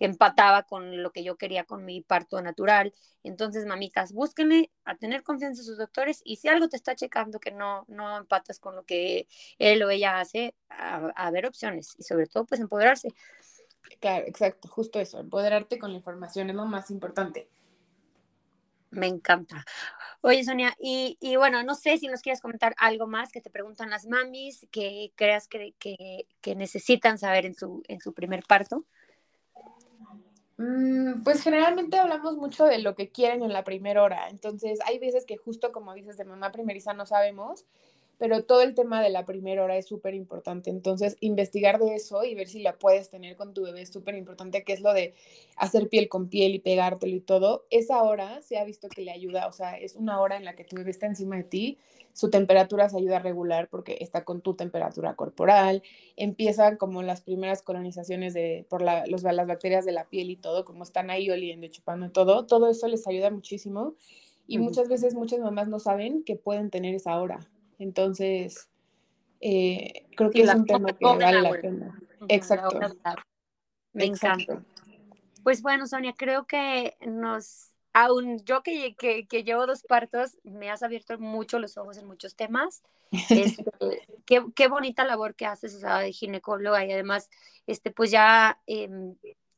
empataba 0.00 0.64
con 0.64 1.02
lo 1.02 1.12
que 1.12 1.22
yo 1.22 1.36
quería 1.36 1.64
con 1.64 1.84
mi 1.84 2.00
parto 2.00 2.40
natural. 2.42 2.92
Entonces, 3.22 3.64
mamitas, 3.64 4.12
búsquenle 4.12 4.70
a 4.84 4.96
tener 4.96 5.22
confianza 5.22 5.60
en 5.62 5.66
sus 5.66 5.78
doctores 5.78 6.20
y 6.24 6.36
si 6.36 6.48
algo 6.48 6.68
te 6.68 6.76
está 6.76 6.94
checando 6.94 7.40
que 7.40 7.52
no, 7.52 7.84
no 7.88 8.16
empatas 8.18 8.58
con 8.60 8.74
lo 8.76 8.84
que 8.84 9.28
él 9.58 9.82
o 9.82 9.90
ella 9.90 10.20
hace, 10.20 10.54
a, 10.78 11.30
ver 11.30 11.46
opciones 11.46 11.94
y 11.98 12.02
sobre 12.02 12.26
todo, 12.26 12.44
pues 12.44 12.60
empoderarse. 12.60 13.14
Claro, 14.00 14.26
exacto, 14.26 14.68
justo 14.68 15.00
eso, 15.00 15.18
empoderarte 15.18 15.78
con 15.78 15.90
la 15.90 15.96
información 15.96 16.50
es 16.50 16.56
lo 16.56 16.66
más 16.66 16.90
importante. 16.90 17.48
Me 18.90 19.06
encanta. 19.06 19.64
Oye, 20.22 20.44
Sonia, 20.44 20.74
y, 20.80 21.18
y, 21.20 21.36
bueno, 21.36 21.62
no 21.62 21.74
sé 21.74 21.98
si 21.98 22.08
nos 22.08 22.22
quieres 22.22 22.40
comentar 22.40 22.74
algo 22.78 23.06
más 23.06 23.30
que 23.32 23.42
te 23.42 23.50
preguntan 23.50 23.90
las 23.90 24.06
mamis, 24.06 24.66
que 24.70 25.12
creas 25.14 25.46
que, 25.46 25.74
que, 25.78 26.26
que 26.40 26.54
necesitan 26.54 27.18
saber 27.18 27.44
en 27.44 27.54
su, 27.54 27.82
en 27.86 28.00
su 28.00 28.14
primer 28.14 28.44
parto. 28.44 28.86
Mm, 30.58 31.22
pues 31.22 31.42
generalmente 31.42 31.98
hablamos 31.98 32.36
mucho 32.36 32.64
de 32.64 32.78
lo 32.78 32.96
que 32.96 33.10
quieren 33.10 33.44
en 33.44 33.52
la 33.52 33.62
primera 33.62 34.02
hora, 34.02 34.28
entonces 34.28 34.80
hay 34.84 34.98
veces 34.98 35.24
que 35.24 35.36
justo 35.36 35.70
como 35.70 35.94
dices 35.94 36.16
de 36.16 36.24
mamá 36.24 36.50
primeriza 36.50 36.92
no 36.94 37.06
sabemos, 37.06 37.64
pero 38.18 38.44
todo 38.44 38.62
el 38.62 38.74
tema 38.74 39.00
de 39.00 39.10
la 39.10 39.24
primera 39.24 39.62
hora 39.62 39.76
es 39.76 39.86
súper 39.86 40.14
importante. 40.14 40.70
Entonces, 40.70 41.16
investigar 41.20 41.78
de 41.78 41.94
eso 41.94 42.24
y 42.24 42.34
ver 42.34 42.48
si 42.48 42.60
la 42.60 42.76
puedes 42.76 43.10
tener 43.10 43.36
con 43.36 43.54
tu 43.54 43.62
bebé 43.62 43.82
es 43.82 43.90
súper 43.90 44.16
importante, 44.16 44.64
que 44.64 44.72
es 44.72 44.80
lo 44.80 44.92
de 44.92 45.14
hacer 45.56 45.88
piel 45.88 46.08
con 46.08 46.28
piel 46.28 46.54
y 46.54 46.58
pegártelo 46.58 47.14
y 47.14 47.20
todo. 47.20 47.64
Esa 47.70 48.02
hora 48.02 48.42
se 48.42 48.58
ha 48.58 48.64
visto 48.64 48.88
que 48.88 49.02
le 49.02 49.12
ayuda, 49.12 49.46
o 49.46 49.52
sea, 49.52 49.78
es 49.78 49.94
una 49.94 50.20
hora 50.20 50.36
en 50.36 50.44
la 50.44 50.54
que 50.56 50.64
tu 50.64 50.76
bebé 50.76 50.90
está 50.90 51.06
encima 51.06 51.36
de 51.36 51.44
ti, 51.44 51.78
su 52.12 52.30
temperatura 52.30 52.88
se 52.88 52.98
ayuda 52.98 53.18
a 53.18 53.20
regular 53.20 53.68
porque 53.68 53.98
está 54.00 54.24
con 54.24 54.40
tu 54.40 54.54
temperatura 54.54 55.14
corporal, 55.14 55.84
empiezan 56.16 56.76
como 56.76 57.02
las 57.02 57.20
primeras 57.20 57.62
colonizaciones 57.62 58.34
de, 58.34 58.66
por 58.68 58.82
la, 58.82 59.06
los, 59.06 59.22
las 59.22 59.46
bacterias 59.46 59.84
de 59.84 59.92
la 59.92 60.08
piel 60.08 60.30
y 60.30 60.36
todo, 60.36 60.64
como 60.64 60.82
están 60.82 61.10
ahí 61.10 61.30
oliendo, 61.30 61.68
chupando 61.68 62.10
todo, 62.10 62.46
todo 62.46 62.68
eso 62.68 62.88
les 62.88 63.06
ayuda 63.06 63.30
muchísimo. 63.30 63.94
Y 64.50 64.58
muchas 64.58 64.88
veces 64.88 65.14
muchas 65.14 65.40
mamás 65.40 65.68
no 65.68 65.78
saben 65.78 66.24
que 66.24 66.34
pueden 66.34 66.70
tener 66.70 66.94
esa 66.94 67.20
hora. 67.20 67.46
Entonces, 67.78 68.68
eh, 69.40 70.06
creo 70.16 70.30
que 70.30 70.42
es 70.42 70.54
un 70.54 70.66
tema 70.66 70.92
que 70.92 71.04
vale 71.04 71.42
la 71.42 71.50
pena. 71.52 71.98
Exacto. 72.28 72.80
Me 73.92 74.04
encanta. 74.04 74.62
Pues 75.42 75.62
bueno, 75.62 75.86
Sonia, 75.86 76.14
creo 76.16 76.46
que 76.46 76.96
nos, 77.06 77.70
aún 77.92 78.44
yo 78.44 78.62
que, 78.62 78.94
que, 78.96 79.26
que, 79.26 79.44
llevo 79.44 79.66
dos 79.66 79.82
partos, 79.82 80.36
me 80.42 80.70
has 80.70 80.82
abierto 80.82 81.18
mucho 81.18 81.58
los 81.58 81.76
ojos 81.78 81.96
en 81.98 82.06
muchos 82.06 82.34
temas. 82.36 82.82
Este, 83.30 83.64
qué, 84.26 84.44
qué, 84.54 84.68
bonita 84.68 85.04
labor 85.04 85.34
que 85.34 85.46
haces, 85.46 85.74
o 85.74 85.78
sea, 85.80 86.00
de 86.00 86.12
ginecóloga 86.12 86.84
y 86.84 86.92
además, 86.92 87.30
este, 87.66 87.90
pues 87.90 88.10
ya 88.10 88.60
eh, 88.66 88.90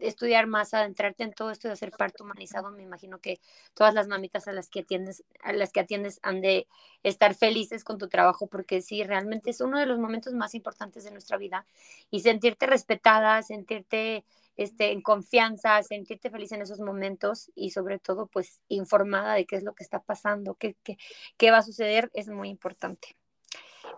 estudiar 0.00 0.46
más, 0.46 0.74
adentrarte 0.74 1.24
en 1.24 1.32
todo 1.32 1.50
esto 1.50 1.68
de 1.68 1.74
hacer 1.74 1.90
parto 1.92 2.24
humanizado, 2.24 2.70
me 2.70 2.82
imagino 2.82 3.18
que 3.18 3.40
todas 3.74 3.94
las 3.94 4.08
mamitas 4.08 4.48
a 4.48 4.52
las 4.52 4.68
que 4.68 4.80
atiendes, 4.80 5.24
a 5.42 5.52
las 5.52 5.72
que 5.72 5.80
atiendes 5.80 6.18
han 6.22 6.40
de 6.40 6.66
estar 7.02 7.34
felices 7.34 7.84
con 7.84 7.98
tu 7.98 8.08
trabajo, 8.08 8.46
porque 8.46 8.82
sí, 8.82 9.02
realmente 9.04 9.50
es 9.50 9.60
uno 9.60 9.78
de 9.78 9.86
los 9.86 9.98
momentos 9.98 10.34
más 10.34 10.54
importantes 10.54 11.04
de 11.04 11.10
nuestra 11.10 11.36
vida 11.36 11.66
y 12.10 12.20
sentirte 12.20 12.66
respetada, 12.66 13.42
sentirte 13.42 14.24
este, 14.56 14.92
en 14.92 15.00
confianza, 15.00 15.82
sentirte 15.82 16.30
feliz 16.30 16.52
en 16.52 16.62
esos 16.62 16.80
momentos 16.80 17.50
y 17.54 17.70
sobre 17.70 17.98
todo 17.98 18.26
pues 18.26 18.60
informada 18.68 19.34
de 19.34 19.46
qué 19.46 19.56
es 19.56 19.62
lo 19.62 19.74
que 19.74 19.84
está 19.84 20.00
pasando, 20.00 20.54
qué, 20.54 20.76
qué, 20.82 20.98
qué 21.36 21.50
va 21.50 21.58
a 21.58 21.62
suceder, 21.62 22.10
es 22.14 22.28
muy 22.28 22.48
importante. 22.48 23.16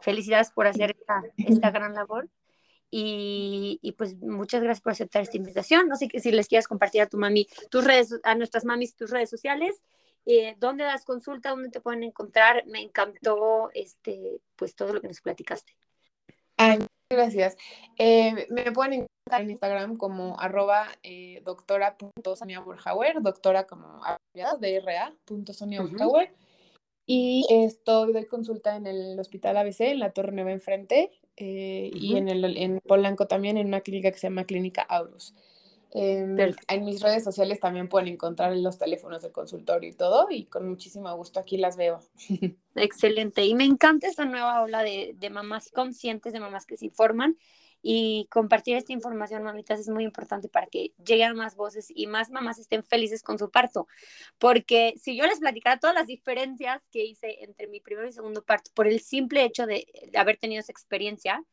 Felicidades 0.00 0.50
por 0.50 0.66
hacer 0.66 0.96
esta, 0.98 1.22
esta 1.36 1.70
gran 1.70 1.94
labor 1.94 2.28
y, 2.94 3.94
pues 3.96 4.18
muchas 4.18 4.62
gracias 4.62 4.82
por 4.82 4.92
aceptar 4.92 5.22
esta 5.22 5.38
invitación. 5.38 5.88
No 5.88 5.96
sé 5.96 6.08
si 6.20 6.30
les 6.30 6.46
quieras 6.46 6.68
compartir 6.68 7.00
a 7.00 7.06
tu 7.06 7.16
mami, 7.16 7.48
tus 7.70 7.84
redes, 7.84 8.20
a 8.22 8.34
nuestras 8.34 8.66
mamis, 8.66 8.94
tus 8.94 9.10
redes 9.10 9.30
sociales. 9.30 9.82
Eh, 10.26 10.56
¿Dónde 10.58 10.84
das 10.84 11.06
consulta? 11.06 11.50
¿Dónde 11.50 11.70
te 11.70 11.80
pueden 11.80 12.02
encontrar? 12.02 12.64
Me 12.66 12.82
encantó 12.82 13.70
este, 13.72 14.42
pues 14.56 14.76
todo 14.76 14.92
lo 14.92 15.00
que 15.00 15.08
nos 15.08 15.22
platicaste. 15.22 15.74
Ay, 16.58 16.80
gracias. 17.10 17.56
Eh, 17.96 18.46
me 18.50 18.70
pueden 18.72 18.92
encontrar 18.92 19.40
en 19.40 19.50
Instagram 19.50 19.96
como 19.96 20.38
arroba 20.38 20.86
eh, 21.02 21.40
doctora 21.42 21.96
como 21.96 22.12
DRA, 24.34 25.14
punto 25.24 25.54
Sonia 25.54 25.82
Y 27.06 27.46
estoy 27.48 28.12
de 28.12 28.26
consulta 28.26 28.76
en 28.76 28.86
el 28.86 29.18
Hospital 29.18 29.56
ABC, 29.56 29.80
en 29.80 30.00
la 30.00 30.12
Torre 30.12 30.32
Nueva 30.32 30.52
enfrente, 30.52 31.10
eh, 31.44 31.90
y 31.92 32.16
en, 32.16 32.28
el, 32.28 32.56
en 32.56 32.80
Polanco 32.86 33.26
también 33.26 33.56
en 33.56 33.66
una 33.66 33.80
clínica 33.80 34.12
que 34.12 34.18
se 34.18 34.28
llama 34.28 34.44
Clínica 34.44 34.82
Aurus. 34.82 35.34
Em, 35.90 36.38
en 36.38 36.84
mis 36.84 37.02
redes 37.02 37.24
sociales 37.24 37.58
también 37.58 37.88
pueden 37.88 38.06
encontrar 38.06 38.56
los 38.56 38.78
teléfonos 38.78 39.22
del 39.22 39.32
consultorio 39.32 39.90
y 39.90 39.92
todo, 39.92 40.28
y 40.30 40.44
con 40.44 40.68
muchísimo 40.68 41.12
gusto 41.16 41.40
aquí 41.40 41.56
las 41.56 41.76
veo. 41.76 41.98
Excelente, 42.76 43.44
y 43.44 43.56
me 43.56 43.64
encanta 43.64 44.06
esta 44.06 44.24
nueva 44.24 44.62
ola 44.62 44.84
de, 44.84 45.16
de 45.18 45.30
mamás 45.30 45.72
conscientes, 45.72 46.32
de 46.32 46.38
mamás 46.38 46.64
que 46.64 46.76
se 46.76 46.86
informan 46.86 47.36
y 47.82 48.28
compartir 48.30 48.76
esta 48.76 48.92
información, 48.92 49.42
mamitas, 49.42 49.80
es 49.80 49.88
muy 49.88 50.04
importante 50.04 50.48
para 50.48 50.68
que 50.68 50.92
lleguen 51.04 51.34
más 51.34 51.56
voces 51.56 51.88
y 51.94 52.06
más 52.06 52.30
mamás 52.30 52.58
estén 52.58 52.84
felices 52.84 53.22
con 53.22 53.38
su 53.38 53.50
parto. 53.50 53.88
Porque 54.38 54.94
si 55.00 55.16
yo 55.16 55.26
les 55.26 55.40
platicara 55.40 55.80
todas 55.80 55.94
las 55.94 56.06
diferencias 56.06 56.82
que 56.92 57.04
hice 57.04 57.42
entre 57.42 57.66
mi 57.66 57.80
primer 57.80 58.06
y 58.06 58.12
segundo 58.12 58.44
parto, 58.44 58.70
por 58.74 58.86
el 58.86 59.00
simple 59.00 59.44
hecho 59.44 59.66
de, 59.66 59.86
haber 60.16 60.36
tenido 60.38 60.60
esa 60.60 60.72
experiencia, 60.72 61.44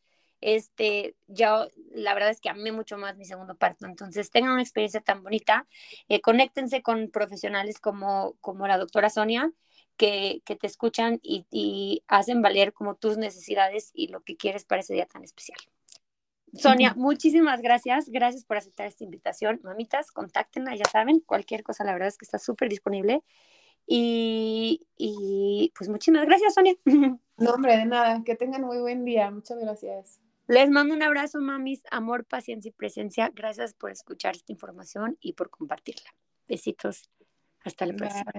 este, 0.42 1.16
yo 1.28 1.68
la 1.92 2.14
verdad 2.14 2.30
es 2.30 2.40
que 2.40 2.50
amé 2.50 2.72
mucho 2.72 2.98
más 2.98 3.18
mi 3.18 3.26
segundo 3.26 3.58
parto. 3.58 3.88
Entonces, 3.88 4.30
tengan 4.32 4.54
una 4.54 4.62
experiencia 4.62 5.02
tan 5.02 5.24
bonita, 5.24 5.68
eh, 6.10 6.22
conéctense 6.22 6.82
con 6.82 7.10
profesionales 7.10 7.80
como, 7.80 8.36
como 8.40 8.68
la 8.68 8.78
doctora 8.78 9.10
Sonia, 9.10 9.52
que, 9.98 10.42
que 10.46 10.56
te 10.56 10.68
escuchan 10.68 11.20
y, 11.22 11.46
y, 11.52 12.04
hacen 12.08 12.42
valer 12.42 12.72
como 12.74 12.96
tus 12.96 13.18
necesidades 13.18 13.92
y 13.94 14.08
lo 14.08 14.22
que 14.22 14.38
quieres 14.38 14.64
para 14.64 14.82
ese 14.82 14.94
día 14.94 15.06
tan 15.06 15.24
especial. 15.24 15.60
Sonia, 16.54 16.94
muchísimas 16.96 17.62
gracias. 17.62 18.10
Gracias 18.10 18.44
por 18.44 18.58
aceptar 18.58 18.88
esta 18.88 19.04
invitación. 19.04 19.60
Mamitas, 19.64 20.12
contáctenla, 20.12 20.76
ya 20.76 20.86
saben, 20.92 21.20
cualquier 21.20 21.64
cosa, 21.64 21.84
la 21.84 21.94
verdad 21.94 22.08
es 22.08 22.18
que 22.18 22.26
está 22.26 22.40
súper 22.40 22.70
disponible. 22.70 23.24
Y, 23.92 24.86
y, 24.98 25.74
pues 25.76 25.90
muchísimas 25.90 26.26
gracias, 26.26 26.54
Sonia. 26.54 26.76
No, 27.38 27.52
hombre, 27.52 27.78
de 27.78 27.86
nada. 27.86 28.22
Que 28.26 28.36
tengan 28.36 28.64
muy 28.64 28.80
buen 28.80 29.06
día. 29.06 29.32
Muchas 29.32 29.58
gracias. 29.60 30.20
Les 30.48 30.70
mando 30.70 30.94
un 30.94 31.02
abrazo, 31.02 31.40
mamis. 31.40 31.84
Amor, 31.90 32.26
paciencia 32.26 32.68
y 32.68 32.74
presencia. 32.74 33.32
Gracias 33.34 33.74
por 33.74 33.92
escuchar 33.92 34.36
esta 34.36 34.52
información 34.52 35.18
y 35.22 35.34
por 35.34 35.50
compartirla. 35.50 36.14
Besitos. 36.50 37.10
Hasta 37.64 37.86
la 37.86 37.96
próxima. 37.96 38.34